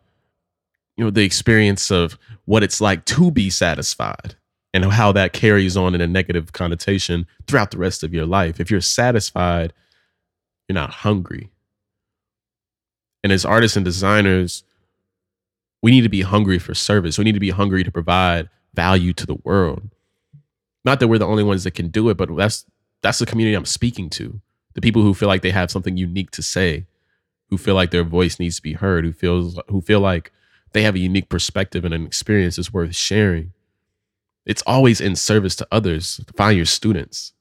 you 0.96 1.04
know 1.04 1.10
the 1.10 1.22
experience 1.22 1.90
of 1.90 2.18
what 2.44 2.62
it's 2.62 2.80
like 2.80 3.04
to 3.04 3.30
be 3.30 3.50
satisfied 3.50 4.34
and 4.74 4.84
how 4.86 5.12
that 5.12 5.32
carries 5.32 5.76
on 5.76 5.94
in 5.94 6.00
a 6.00 6.06
negative 6.06 6.52
connotation 6.52 7.26
throughout 7.46 7.70
the 7.70 7.78
rest 7.78 8.02
of 8.02 8.12
your 8.12 8.26
life. 8.26 8.58
If 8.58 8.70
you're 8.70 8.80
satisfied, 8.80 9.72
you're 10.68 10.74
not 10.74 10.90
hungry. 10.90 11.50
And 13.24 13.32
as 13.32 13.44
artists 13.44 13.76
and 13.76 13.84
designers, 13.84 14.62
we 15.82 15.90
need 15.90 16.02
to 16.02 16.08
be 16.08 16.22
hungry 16.22 16.58
for 16.58 16.74
service. 16.74 17.18
We 17.18 17.24
need 17.24 17.34
to 17.34 17.40
be 17.40 17.50
hungry 17.50 17.82
to 17.84 17.90
provide 17.90 18.48
value 18.74 19.12
to 19.14 19.26
the 19.26 19.38
world. 19.44 19.90
Not 20.84 21.00
that 21.00 21.08
we're 21.08 21.18
the 21.18 21.26
only 21.26 21.42
ones 21.42 21.64
that 21.64 21.72
can 21.72 21.88
do 21.88 22.08
it, 22.08 22.16
but 22.16 22.34
that's 22.36 22.64
that's 23.02 23.18
the 23.18 23.26
community 23.26 23.54
I'm 23.54 23.64
speaking 23.64 24.10
to. 24.10 24.40
The 24.74 24.80
people 24.80 25.02
who 25.02 25.14
feel 25.14 25.28
like 25.28 25.42
they 25.42 25.50
have 25.50 25.70
something 25.70 25.96
unique 25.96 26.30
to 26.32 26.42
say, 26.42 26.86
who 27.48 27.58
feel 27.58 27.74
like 27.74 27.90
their 27.90 28.04
voice 28.04 28.38
needs 28.38 28.56
to 28.56 28.62
be 28.62 28.74
heard, 28.74 29.04
who 29.04 29.12
feels 29.12 29.58
who 29.68 29.80
feel 29.80 30.00
like 30.00 30.32
they 30.72 30.82
have 30.82 30.94
a 30.94 31.00
unique 31.00 31.28
perspective 31.28 31.84
and 31.84 31.94
an 31.94 32.06
experience 32.06 32.56
that's 32.56 32.72
worth 32.72 32.94
sharing. 32.94 33.52
It's 34.46 34.62
always 34.66 35.00
in 35.00 35.16
service 35.16 35.56
to 35.56 35.68
others. 35.70 36.20
Find 36.36 36.56
your 36.56 36.66
students 36.66 37.32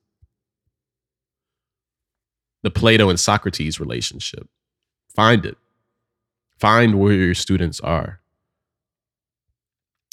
the 2.67 2.71
Plato 2.71 3.07
and 3.07 3.17
Socrates 3.17 3.79
relationship. 3.79 4.45
Find 5.15 5.45
it. 5.45 5.57
Find 6.59 6.99
where 6.99 7.13
your 7.13 7.33
students 7.33 7.79
are. 7.79 8.19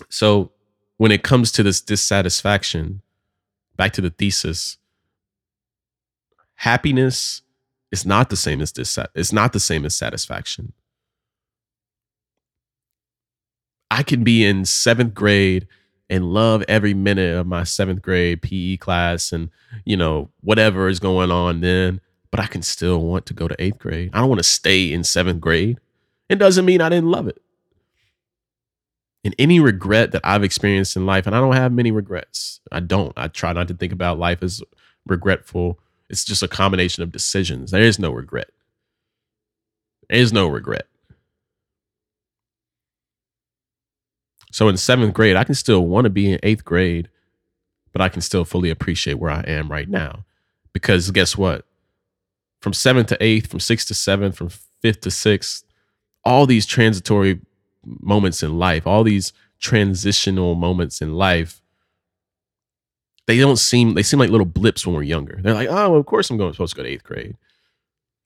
So, 0.09 0.53
when 0.97 1.11
it 1.11 1.25
comes 1.25 1.51
to 1.51 1.65
this 1.65 1.81
dissatisfaction, 1.81 3.03
back 3.77 3.93
to 3.95 4.01
the 4.01 4.11
thesis, 4.11 4.77
happiness 6.55 7.43
is 7.91 8.07
not 8.07 8.31
the 8.31 8.37
same 8.37 8.61
as 8.61 8.71
this. 8.71 8.97
It's 9.17 9.33
not 9.33 9.53
the 9.53 9.59
same 9.59 9.85
as 9.85 9.97
satisfaction. 9.97 10.75
I 13.91 14.05
can 14.05 14.23
be 14.23 14.47
in 14.47 14.65
seventh 14.65 15.13
grade 15.13 15.67
and 16.09 16.33
love 16.33 16.63
every 16.69 16.95
minute 16.95 17.37
of 17.37 17.49
my 17.49 17.65
seventh 17.65 18.01
grade 18.01 18.43
PE 18.43 18.77
class 18.77 19.33
and, 19.33 19.51
you 19.85 19.97
know, 19.97 20.31
whatever 20.41 20.87
is 20.87 21.01
going 21.01 21.33
on 21.33 21.61
then 21.61 22.01
but 22.35 22.43
I 22.43 22.49
can 22.49 22.63
still 22.63 23.01
want 23.01 23.27
to 23.27 23.33
go 23.33 23.47
to 23.47 23.55
eighth 23.63 23.79
grade. 23.79 24.11
I 24.13 24.19
don't 24.19 24.29
want 24.29 24.41
to 24.41 24.43
stay 24.43 24.93
in 24.93 25.05
seventh 25.05 25.41
grade. 25.41 25.79
It 26.29 26.35
doesn't 26.35 26.65
mean 26.65 26.81
I 26.81 26.89
didn't 26.89 27.13
love 27.13 27.29
it. 27.29 27.41
And 29.23 29.37
any 29.39 29.61
regret 29.61 30.11
that 30.11 30.23
I've 30.25 30.43
experienced 30.43 30.97
in 30.97 31.07
life, 31.07 31.29
and 31.29 31.37
I 31.37 31.39
don't 31.39 31.55
have 31.55 31.71
many 31.71 31.93
regrets. 31.93 32.59
I 32.73 32.81
don't. 32.81 33.13
I 33.17 33.29
try 33.29 33.53
not 33.53 33.69
to 33.69 33.75
think 33.75 33.93
about 33.93 34.19
life 34.19 34.43
as 34.43 34.65
regretful. 35.07 35.79
It's 36.11 36.25
just 36.25 36.43
a 36.43 36.49
combination 36.49 37.05
of 37.05 37.13
decisions. 37.13 37.71
There 37.71 37.81
is 37.81 38.01
no 38.01 38.11
regret. 38.11 38.51
There 40.11 40.19
is 40.19 40.33
no 40.33 40.49
regret. 40.49 40.89
So 44.51 44.67
in 44.67 44.77
seventh 44.77 45.15
grade, 45.15 45.37
I 45.37 45.45
can 45.45 45.55
still 45.55 45.87
want 45.87 46.07
to 46.07 46.11
be 46.11 46.33
in 46.33 46.41
eighth 46.43 46.65
grade, 46.65 47.09
but 47.93 48.03
I 48.03 48.09
can 48.09 48.23
still 48.23 48.45
fully 48.45 48.71
appreciate 48.71 49.21
where 49.21 49.31
I 49.31 49.43
am 49.43 49.71
right 49.71 49.89
now. 49.89 50.25
Because 50.73 51.13
guess 51.13 51.39
what? 51.39 51.65
From 52.65 52.73
seventh 52.73 53.09
to 53.09 53.23
eighth, 53.23 53.51
from 53.51 53.61
sixth 53.61 53.89
to 53.89 53.95
seventh, 53.95 54.35
from 54.35 54.49
fifth 54.49 55.03
to 55.03 55.11
sixth, 55.11 55.65
all 56.25 56.47
these 56.47 56.65
transitory 56.65 57.39
moments 57.85 58.43
in 58.43 58.59
life, 58.59 58.87
all 58.87 59.05
these 59.05 59.35
transitional 59.61 60.55
moments 60.55 61.03
in 61.03 61.13
life, 61.13 61.61
they 63.27 63.37
don't 63.37 63.59
seem 63.59 63.93
they 63.93 64.03
seem 64.03 64.19
like 64.19 64.31
little 64.31 64.47
blips 64.47 64.87
when 64.87 64.97
we're 64.97 65.03
younger. 65.03 65.39
They're 65.43 65.53
like, 65.53 65.69
oh, 65.69 65.91
well, 65.91 65.97
of 65.97 66.07
course 66.07 66.31
I'm 66.31 66.39
going 66.39 66.55
supposed 66.55 66.73
to 66.73 66.77
go 66.79 66.83
to 66.85 66.89
eighth 66.89 67.05
grade. 67.05 67.37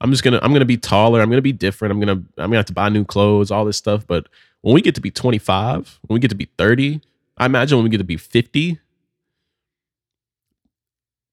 I'm 0.00 0.12
just 0.12 0.22
gonna 0.22 0.38
I'm 0.40 0.52
gonna 0.52 0.64
be 0.64 0.76
taller. 0.76 1.20
I'm 1.20 1.30
gonna 1.30 1.42
be 1.42 1.50
different. 1.50 1.90
I'm 1.90 1.98
gonna 1.98 2.12
I'm 2.12 2.50
gonna 2.50 2.56
have 2.58 2.66
to 2.66 2.72
buy 2.72 2.88
new 2.90 3.04
clothes, 3.04 3.50
all 3.50 3.64
this 3.64 3.76
stuff. 3.76 4.06
But 4.06 4.28
when 4.60 4.72
we 4.72 4.82
get 4.82 4.94
to 4.94 5.00
be 5.00 5.10
25, 5.10 5.98
when 6.06 6.14
we 6.14 6.20
get 6.20 6.28
to 6.28 6.36
be 6.36 6.48
30, 6.56 7.00
I 7.36 7.46
imagine 7.46 7.76
when 7.76 7.82
we 7.82 7.90
get 7.90 7.98
to 7.98 8.04
be 8.04 8.16
50, 8.16 8.78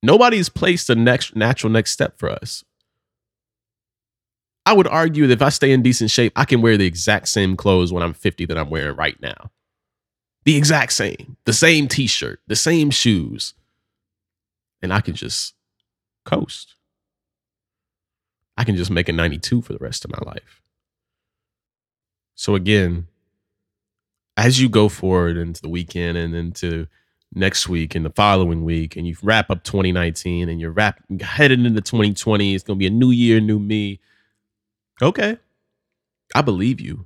nobody's 0.02 0.50
placed 0.50 0.89
a 0.89 0.96
next 0.96 1.36
natural 1.36 1.72
next 1.72 1.91
step 1.91 2.18
for 2.18 2.32
us. 2.32 2.63
I 4.65 4.73
would 4.73 4.88
argue 4.88 5.28
that 5.28 5.34
if 5.34 5.41
I 5.41 5.49
stay 5.49 5.71
in 5.71 5.84
decent 5.84 6.10
shape, 6.10 6.34
I 6.36 6.45
can 6.45 6.62
wear 6.62 6.78
the 6.78 6.88
exact 6.88 7.28
same 7.28 7.56
clothes 7.56 7.93
when 7.93 8.01
I'm 8.01 8.13
50 8.13 8.45
that 8.45 8.58
I'm 8.58 8.69
wearing 8.69 8.95
right 8.95 9.19
now. 9.21 9.51
The 10.43 10.56
exact 10.56 10.93
same, 10.93 11.38
the 11.45 11.54
same 11.54 11.88
t 11.88 12.08
shirt, 12.08 12.39
the 12.47 12.56
same 12.56 12.89
shoes. 12.89 13.54
And 14.82 14.93
I 14.93 15.01
can 15.01 15.15
just 15.15 15.54
coast. 16.25 16.75
I 18.58 18.63
can 18.63 18.75
just 18.75 18.91
make 18.91 19.10
a 19.10 19.13
92 19.13 19.62
for 19.62 19.73
the 19.73 19.80
rest 19.80 20.06
of 20.06 20.12
my 20.12 20.19
life. 20.25 20.62
So, 22.36 22.56
again, 22.56 23.08
as 24.38 24.62
you 24.62 24.69
go 24.69 24.89
forward 24.89 25.38
into 25.38 25.62
the 25.62 25.69
weekend 25.69 26.17
and 26.17 26.36
into 26.36 26.88
next 27.34 27.67
week 27.67 27.95
and 27.95 28.06
the 28.06 28.10
following 28.12 28.63
week, 28.63 28.95
and 28.95 29.08
you 29.08 29.15
wrap 29.21 29.49
up 29.49 29.63
2019 29.63 30.49
and 30.49 30.60
you're 30.60 30.71
wrap 30.71 30.99
headed 31.21 31.65
into 31.65 31.82
2020. 31.82 32.56
It's 32.56 32.63
gonna 32.63 32.78
be 32.78 32.88
a 32.88 32.91
new 32.91 33.12
year, 33.12 33.39
new 33.39 33.60
me. 33.60 33.99
Okay. 35.01 35.38
I 36.34 36.41
believe 36.41 36.79
you. 36.79 37.05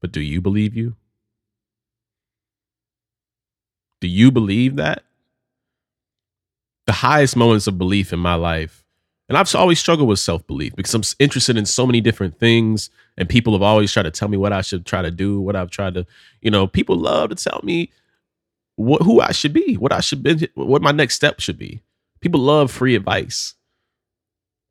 But 0.00 0.12
do 0.12 0.20
you 0.20 0.40
believe 0.40 0.74
you? 0.76 0.96
Do 4.00 4.08
you 4.08 4.30
believe 4.30 4.76
that? 4.76 5.02
The 6.86 6.92
highest 6.92 7.36
moments 7.36 7.66
of 7.66 7.78
belief 7.78 8.12
in 8.12 8.18
my 8.18 8.34
life, 8.34 8.84
and 9.30 9.38
I've 9.38 9.54
always 9.54 9.78
struggled 9.78 10.08
with 10.08 10.18
self 10.18 10.46
belief 10.46 10.76
because 10.76 10.92
I'm 10.92 11.02
interested 11.18 11.56
in 11.56 11.64
so 11.64 11.86
many 11.86 12.02
different 12.02 12.38
things, 12.38 12.90
and 13.16 13.26
people 13.26 13.54
have 13.54 13.62
always 13.62 13.90
tried 13.90 14.02
to 14.02 14.10
tell 14.10 14.28
me 14.28 14.36
what 14.36 14.52
I 14.52 14.60
should 14.60 14.84
try 14.84 15.00
to 15.00 15.10
do, 15.10 15.40
what 15.40 15.56
I've 15.56 15.70
tried 15.70 15.94
to, 15.94 16.06
you 16.42 16.50
know, 16.50 16.66
people 16.66 16.96
love 16.96 17.30
to 17.30 17.36
tell 17.36 17.60
me 17.62 17.90
what 18.76 19.00
who 19.00 19.22
I 19.22 19.32
should 19.32 19.54
be, 19.54 19.76
what 19.78 19.92
I 19.92 20.00
should 20.00 20.22
be, 20.22 20.48
what 20.54 20.82
my 20.82 20.92
next 20.92 21.14
step 21.14 21.40
should 21.40 21.56
be. 21.56 21.80
People 22.20 22.40
love 22.40 22.70
free 22.70 22.94
advice. 22.94 23.54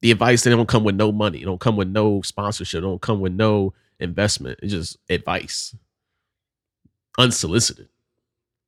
The 0.04 0.12
advice 0.12 0.44
that 0.44 0.50
don't 0.50 0.68
come 0.68 0.84
with 0.84 0.96
no 0.96 1.14
money, 1.14 1.42
it 1.42 1.46
don't 1.46 1.62
come 1.62 1.78
with 1.78 1.88
no 1.88 2.22
sponsorship, 2.24 2.80
it 2.80 2.82
don't 2.82 3.02
come 3.02 3.22
with 3.22 3.32
no 3.32 3.74
investment. 4.02 4.60
It's 4.62 4.74
just 4.74 4.98
advice, 5.10 5.74
unsolicited. 7.18 7.88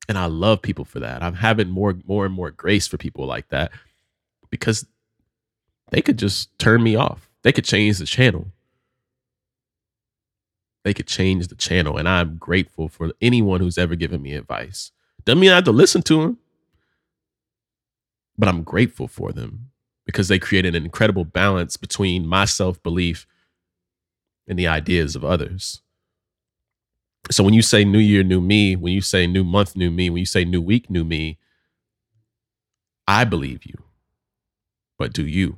And 0.08 0.18
I 0.18 0.28
love 0.28 0.62
people 0.62 0.86
for 0.86 1.02
that. 1.02 1.22
I'm 1.22 1.34
having 1.34 1.68
more, 1.68 1.94
more 2.06 2.26
and 2.26 2.34
more 2.34 2.52
grace 2.52 2.88
for 2.88 2.96
people 2.96 3.26
like 3.26 3.50
that 3.50 3.74
because 4.50 4.86
they 5.92 6.02
could 6.02 6.18
just 6.18 6.58
turn 6.58 6.82
me 6.82 6.96
off. 6.96 7.30
They 7.42 7.52
could 7.52 7.66
change 7.66 7.98
the 7.98 8.06
channel. 8.06 8.48
They 10.86 10.94
could 10.94 11.08
change 11.08 11.50
the 11.50 11.56
channel. 11.56 11.98
And 11.98 12.08
I'm 12.08 12.38
grateful 12.38 12.88
for 12.88 13.12
anyone 13.20 13.60
who's 13.60 13.78
ever 13.78 13.96
given 13.96 14.22
me 14.22 14.36
advice. 14.36 14.94
Doesn't 15.26 15.42
mean 15.42 15.52
I 15.52 15.56
have 15.56 15.66
to 15.66 15.74
listen 15.74 16.02
to 16.04 16.22
them, 16.22 16.38
but 18.38 18.48
I'm 18.48 18.64
grateful 18.64 19.10
for 19.10 19.34
them 19.34 19.72
because 20.06 20.28
they 20.28 20.40
created 20.40 20.76
an 20.76 20.86
incredible 20.86 21.26
balance 21.26 21.78
between 21.78 22.28
my 22.28 22.46
self 22.46 22.82
belief 22.84 23.26
and 24.48 24.58
the 24.58 24.68
ideas 24.68 25.16
of 25.16 25.26
others. 25.26 25.82
So 27.32 27.44
when 27.44 27.56
you 27.56 27.64
say 27.64 27.84
new 27.84 28.00
year, 28.00 28.24
new 28.24 28.40
me, 28.40 28.76
when 28.76 28.94
you 28.94 29.02
say 29.02 29.26
new 29.26 29.44
month, 29.44 29.76
new 29.76 29.90
me, 29.90 30.10
when 30.10 30.20
you 30.20 30.26
say 30.26 30.46
new 30.46 30.62
week, 30.62 30.90
new 30.90 31.04
me, 31.04 31.40
I 33.08 33.24
believe 33.24 33.66
you. 33.66 33.84
But 34.98 35.12
do 35.12 35.26
you? 35.26 35.58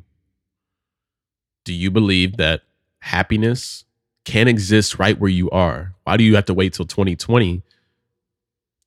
Do 1.66 1.74
you 1.74 1.92
believe 1.92 2.38
that 2.38 2.62
happiness 3.00 3.84
can 4.24 4.48
exist 4.48 4.98
right 4.98 5.20
where 5.20 5.30
you 5.30 5.50
are? 5.50 5.94
Why 6.06 6.16
do 6.16 6.24
you 6.24 6.36
have 6.36 6.46
to 6.46 6.54
wait 6.54 6.74
till 6.74 6.86
2020 6.86 7.64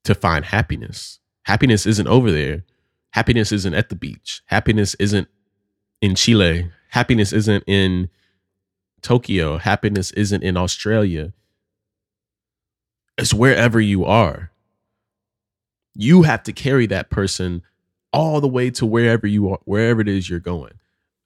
to 0.05 0.15
find 0.15 0.47
happiness? 0.47 1.21
Happiness 1.45 1.85
isn't 1.85 2.09
over 2.09 2.31
there. 2.33 2.65
Happiness 3.11 3.53
isn't 3.53 3.75
at 3.75 3.91
the 3.91 3.97
beach. 3.97 4.41
Happiness 4.47 4.95
isn't 4.95 5.29
in 6.01 6.15
Chile. 6.15 6.71
Happiness 6.89 7.33
isn't 7.33 7.65
in 7.67 8.09
Tokyo. 9.03 9.59
Happiness 9.59 10.11
isn't 10.13 10.43
in 10.43 10.57
Australia. 10.57 11.33
It's 13.19 13.35
wherever 13.35 13.81
you 13.81 14.05
are. 14.05 14.51
You 15.95 16.23
have 16.23 16.43
to 16.45 16.53
carry 16.53 16.87
that 16.87 17.11
person 17.11 17.63
all 18.13 18.41
the 18.41 18.49
way 18.49 18.71
to 18.71 18.87
wherever 18.87 19.27
you 19.27 19.51
are, 19.51 19.59
wherever 19.65 20.01
it 20.01 20.09
is 20.09 20.29
you're 20.29 20.41
going. 20.41 20.73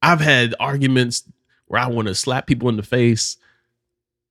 I've 0.03 0.21
had 0.21 0.55
arguments 0.59 1.25
where 1.67 1.81
I 1.81 1.89
want 1.89 2.09
to 2.09 2.15
slap 2.15 2.47
people 2.47 2.69
in 2.69 2.77
the 2.77 2.83
face 2.83 3.37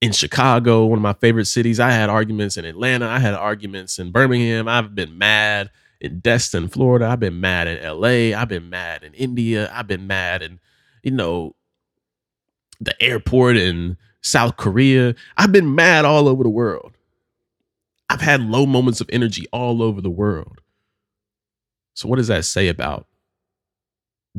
in 0.01 0.11
Chicago, 0.11 0.85
one 0.85 0.99
of 0.99 1.03
my 1.03 1.13
favorite 1.13 1.45
cities. 1.45 1.79
I 1.79 1.91
had 1.91 2.09
arguments 2.09 2.57
in 2.57 2.65
Atlanta. 2.65 3.07
I 3.07 3.19
had 3.19 3.33
arguments 3.33 3.97
in 3.97 4.11
Birmingham. 4.11 4.67
I've 4.67 4.93
been 4.93 5.17
mad 5.17 5.71
in 6.03 6.19
Destin, 6.19 6.67
Florida. 6.67 7.07
I've 7.07 7.21
been 7.21 7.39
mad 7.39 7.67
in 7.67 7.81
LA. 7.81 8.37
I've 8.37 8.49
been 8.49 8.69
mad 8.69 9.03
in 9.03 9.13
India. 9.13 9.71
I've 9.73 9.87
been 9.87 10.05
mad 10.05 10.43
in, 10.43 10.59
you 11.01 11.11
know, 11.11 11.55
the 12.81 13.01
airport 13.01 13.55
in 13.55 13.97
South 14.21 14.57
Korea. 14.57 15.15
I've 15.37 15.53
been 15.53 15.73
mad 15.73 16.03
all 16.03 16.27
over 16.27 16.43
the 16.43 16.49
world. 16.49 16.97
I've 18.09 18.21
had 18.21 18.41
low 18.41 18.65
moments 18.65 18.99
of 18.99 19.09
energy 19.13 19.45
all 19.53 19.81
over 19.81 20.01
the 20.01 20.09
world. 20.09 20.59
So, 21.95 22.09
what 22.09 22.17
does 22.17 22.27
that 22.27 22.43
say 22.43 22.67
about 22.67 23.07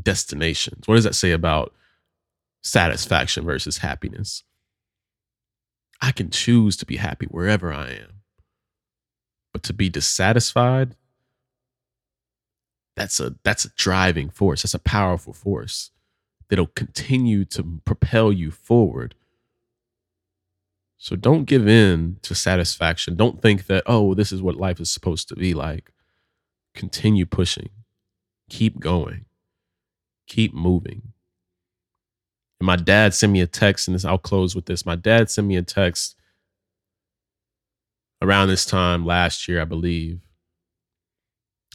destinations? 0.01 0.87
What 0.87 0.97
does 0.97 1.05
that 1.05 1.15
say 1.15 1.33
about 1.33 1.73
satisfaction 2.63 3.45
versus 3.45 3.79
happiness? 3.79 4.45
I 6.03 6.13
can 6.13 6.29
choose 6.29 6.77
to 6.77 6.87
be 6.87 6.97
happy 6.97 7.27
wherever 7.27 7.73
I 7.73 7.89
am. 7.93 8.21
But 9.53 9.63
to 9.63 9.73
be 9.73 9.89
dissatisfied, 9.89 10.97
that's 12.97 13.21
a 13.21 13.35
that's 13.45 13.65
a 13.65 13.71
driving 13.77 14.31
force. 14.31 14.63
That's 14.63 14.75
a 14.75 14.79
powerful 14.79 15.33
force 15.33 15.91
that'll 16.49 16.67
continue 16.67 17.45
to 17.47 17.81
propel 17.85 18.33
you 18.33 18.51
forward. 18.51 19.15
So 20.97 21.17
don't 21.17 21.45
give 21.45 21.69
in 21.69 22.17
to 22.23 22.35
satisfaction. 22.35 23.17
Don't 23.17 23.43
think 23.43 23.67
that, 23.67 23.83
oh, 23.87 24.15
this 24.15 24.33
is 24.33 24.41
what 24.41 24.57
life 24.57 24.81
is 24.81 24.91
supposed 24.91 25.29
to 25.29 25.37
be 25.37 25.53
like. 25.53 25.91
Continue 26.75 27.27
pushing. 27.27 27.71
Keep 28.49 28.81
going. 28.81 29.27
Keep 30.27 30.55
moving. 30.55 31.13
And 32.61 32.67
my 32.67 32.77
dad 32.77 33.13
sent 33.13 33.33
me 33.33 33.41
a 33.41 33.47
text, 33.47 33.87
and 33.87 33.95
this 33.95 34.05
I'll 34.05 34.17
close 34.17 34.55
with 34.55 34.67
this. 34.67 34.87
My 34.87 34.97
dad 34.97 35.31
sent 35.31 35.47
me 35.47 35.57
a 35.57 35.63
text 35.63 36.17
around 38.23 38.49
this 38.49 38.65
time 38.65 39.05
last 39.05 39.47
year, 39.49 39.61
I 39.61 39.67
believe. 39.67 40.21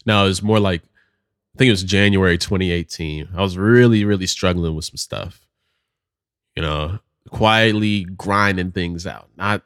Now 0.05 0.25
it 0.25 0.29
was 0.29 0.41
more 0.41 0.59
like 0.59 0.81
think 1.59 1.67
it 1.67 1.71
was 1.71 1.83
January 1.83 2.37
2018. 2.37 3.29
I 3.35 3.41
was 3.41 3.57
really, 3.57 4.05
really 4.05 4.27
struggling 4.27 4.75
with 4.75 4.85
some 4.85 4.95
stuff. 4.95 5.45
You 6.55 6.61
know, 6.61 6.99
quietly 7.31 8.05
grinding 8.05 8.71
things 8.71 9.05
out. 9.05 9.27
Not, 9.35 9.63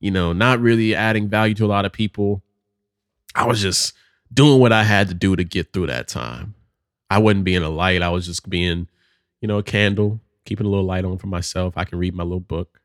you 0.00 0.10
know, 0.10 0.34
not 0.34 0.60
really 0.60 0.94
adding 0.94 1.28
value 1.28 1.54
to 1.54 1.64
a 1.64 1.66
lot 1.66 1.86
of 1.86 1.92
people. 1.92 2.42
I 3.34 3.46
was 3.46 3.62
just 3.62 3.94
doing 4.30 4.60
what 4.60 4.70
I 4.72 4.84
had 4.84 5.08
to 5.08 5.14
do 5.14 5.34
to 5.34 5.42
get 5.42 5.72
through 5.72 5.86
that 5.86 6.08
time. 6.08 6.54
I 7.08 7.16
wasn't 7.16 7.44
being 7.44 7.62
a 7.62 7.70
light. 7.70 8.02
I 8.02 8.10
was 8.10 8.26
just 8.26 8.48
being, 8.50 8.86
you 9.40 9.48
know, 9.48 9.56
a 9.56 9.62
candle, 9.62 10.20
keeping 10.44 10.66
a 10.66 10.68
little 10.68 10.84
light 10.84 11.06
on 11.06 11.16
for 11.16 11.28
myself. 11.28 11.72
I 11.78 11.84
can 11.84 11.98
read 11.98 12.14
my 12.14 12.22
little 12.22 12.40
book. 12.40 12.82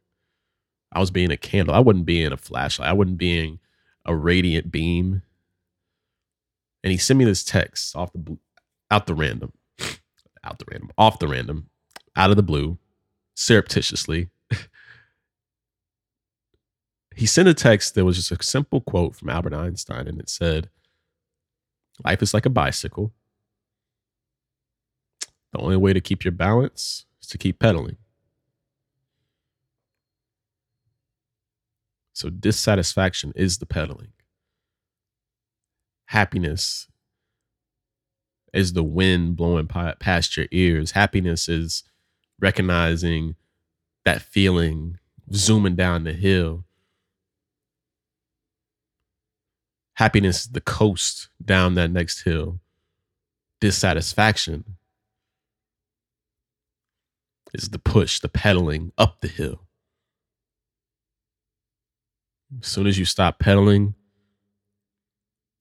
I 0.93 0.99
was 1.01 1.11
being 1.11 1.29
a 1.29 1.37
candle. 1.37 1.75
I 1.75 1.79
wasn't 1.79 2.05
being 2.05 2.31
a 2.31 2.37
flashlight. 2.37 2.87
I 2.87 2.93
wasn't 2.93 3.17
being 3.17 3.59
a 4.05 4.15
radiant 4.15 4.71
beam 4.71 5.23
and 6.85 6.91
he 6.91 6.99
sent 6.99 7.17
me 7.17 7.25
this 7.25 7.43
text 7.43 7.95
off 7.95 8.13
the 8.13 8.37
out 8.91 9.07
the 9.07 9.15
random, 9.15 9.53
out 10.43 10.59
the 10.59 10.65
random, 10.69 10.91
off 10.97 11.19
the 11.19 11.27
random, 11.27 11.69
out 12.15 12.29
of 12.29 12.35
the 12.35 12.43
blue, 12.43 12.77
surreptitiously. 13.35 14.29
he 17.15 17.25
sent 17.25 17.47
a 17.47 17.53
text 17.53 17.95
that 17.95 18.05
was 18.05 18.17
just 18.17 18.31
a 18.31 18.43
simple 18.43 18.81
quote 18.81 19.15
from 19.15 19.29
Albert 19.29 19.53
Einstein, 19.53 20.07
and 20.07 20.19
it 20.19 20.29
said, 20.29 20.69
"Life 22.03 22.21
is 22.21 22.33
like 22.33 22.45
a 22.45 22.49
bicycle. 22.49 23.13
The 25.51 25.59
only 25.59 25.77
way 25.77 25.93
to 25.93 26.01
keep 26.01 26.23
your 26.23 26.31
balance 26.31 27.05
is 27.21 27.27
to 27.29 27.37
keep 27.37 27.59
pedaling." 27.59 27.97
So 32.13 32.29
dissatisfaction 32.29 33.33
is 33.35 33.57
the 33.57 33.65
pedaling 33.65 34.13
happiness 36.07 36.87
is 38.55 38.73
the 38.73 38.83
wind 38.83 39.35
blowing 39.35 39.67
past 39.67 40.37
your 40.37 40.47
ears. 40.51 40.91
Happiness 40.91 41.49
is 41.49 41.83
recognizing 42.39 43.35
that 44.05 44.21
feeling 44.21 44.97
zooming 45.33 45.75
down 45.75 46.03
the 46.03 46.13
hill. 46.13 46.63
Happiness 49.95 50.41
is 50.41 50.47
the 50.49 50.61
coast 50.61 51.29
down 51.43 51.75
that 51.75 51.91
next 51.91 52.23
hill. 52.23 52.59
Dissatisfaction 53.61 54.75
is 57.53 57.69
the 57.69 57.79
push, 57.79 58.19
the 58.19 58.29
pedaling 58.29 58.91
up 58.97 59.21
the 59.21 59.27
hill. 59.27 59.61
As 62.61 62.67
soon 62.67 62.87
as 62.87 62.99
you 62.99 63.05
stop 63.05 63.39
pedaling, 63.39 63.95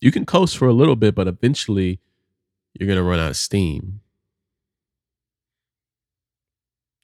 you 0.00 0.10
can 0.10 0.26
coast 0.26 0.56
for 0.56 0.68
a 0.68 0.72
little 0.72 0.96
bit, 0.96 1.14
but 1.14 1.28
eventually 1.28 2.00
you're 2.74 2.86
going 2.86 2.98
to 2.98 3.02
run 3.02 3.20
out 3.20 3.30
of 3.30 3.36
steam. 3.36 4.00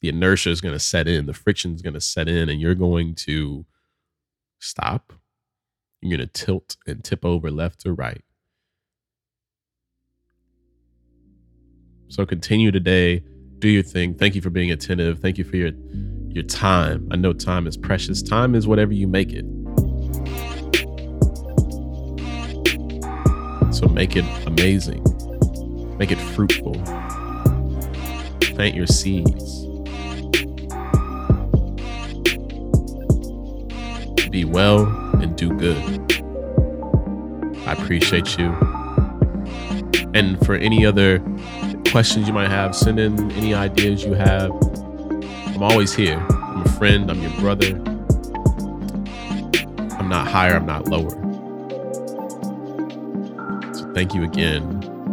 The 0.01 0.09
inertia 0.09 0.51
is 0.51 0.61
going 0.61 0.75
to 0.75 0.81
set 0.81 1.07
in, 1.07 1.27
the 1.27 1.35
friction 1.35 1.75
is 1.75 1.83
going 1.83 1.95
to 1.95 2.01
set 2.01 2.29
in, 2.29 2.49
and 2.49 2.61
you're 2.61 2.75
going 2.75 3.15
to 3.17 3.67
stop. 4.59 5.13
You're 6.01 6.17
going 6.17 6.27
to 6.27 6.33
tilt 6.33 6.77
and 6.87 7.05
tip 7.05 7.25
over 7.25 7.51
left 7.51 7.85
or 7.87 7.93
right. 7.93 8.25
So 12.09 12.27
continue 12.27 12.73
today. 12.73 13.23
Do 13.59 13.69
your 13.69 13.83
thing. 13.83 14.15
Thank 14.15 14.35
you 14.35 14.41
for 14.41 14.51
being 14.51 14.71
attentive. 14.71 15.21
Thank 15.21 15.39
you 15.39 15.45
for 15.45 15.57
your 15.57 15.73
your 16.29 16.45
time. 16.45 17.09
I 17.11 17.17
know 17.17 17.33
time 17.33 17.67
is 17.67 17.77
precious. 17.77 18.23
Time 18.23 18.55
is 18.55 18.67
whatever 18.67 18.93
you 18.93 19.07
make 19.07 19.33
it. 19.33 19.45
So 23.75 23.87
make 23.89 24.17
it 24.17 24.25
amazing, 24.47 25.05
make 26.01 26.11
it 26.11 26.19
fruitful. 26.19 26.73
Plant 28.55 28.75
your 28.75 28.87
seeds. 28.87 29.67
Be 34.31 34.47
well 34.47 34.87
and 35.21 35.37
do 35.37 35.51
good. 35.59 35.77
I 37.67 37.75
appreciate 37.75 38.39
you. 38.39 38.47
And 40.15 40.43
for 40.47 40.55
any 40.55 40.87
other 40.87 41.19
questions 41.91 42.27
you 42.27 42.33
might 42.33 42.49
have, 42.49 42.75
send 42.75 42.99
in 42.99 43.31
any 43.33 43.53
ideas 43.53 44.03
you 44.03 44.15
have. 44.15 44.51
I'm 45.49 45.63
always 45.63 45.95
here. 45.95 46.17
I'm 46.31 46.63
a 46.63 46.69
friend, 46.79 47.11
I'm 47.11 47.21
your 47.21 47.33
brother. 47.33 47.77
I'm 49.99 50.09
not 50.09 50.27
higher, 50.27 50.55
I'm 50.55 50.65
not 50.65 50.89
lower. 50.89 51.11
So 53.75 53.93
thank 53.93 54.15
you 54.15 54.25
again, 54.25 54.80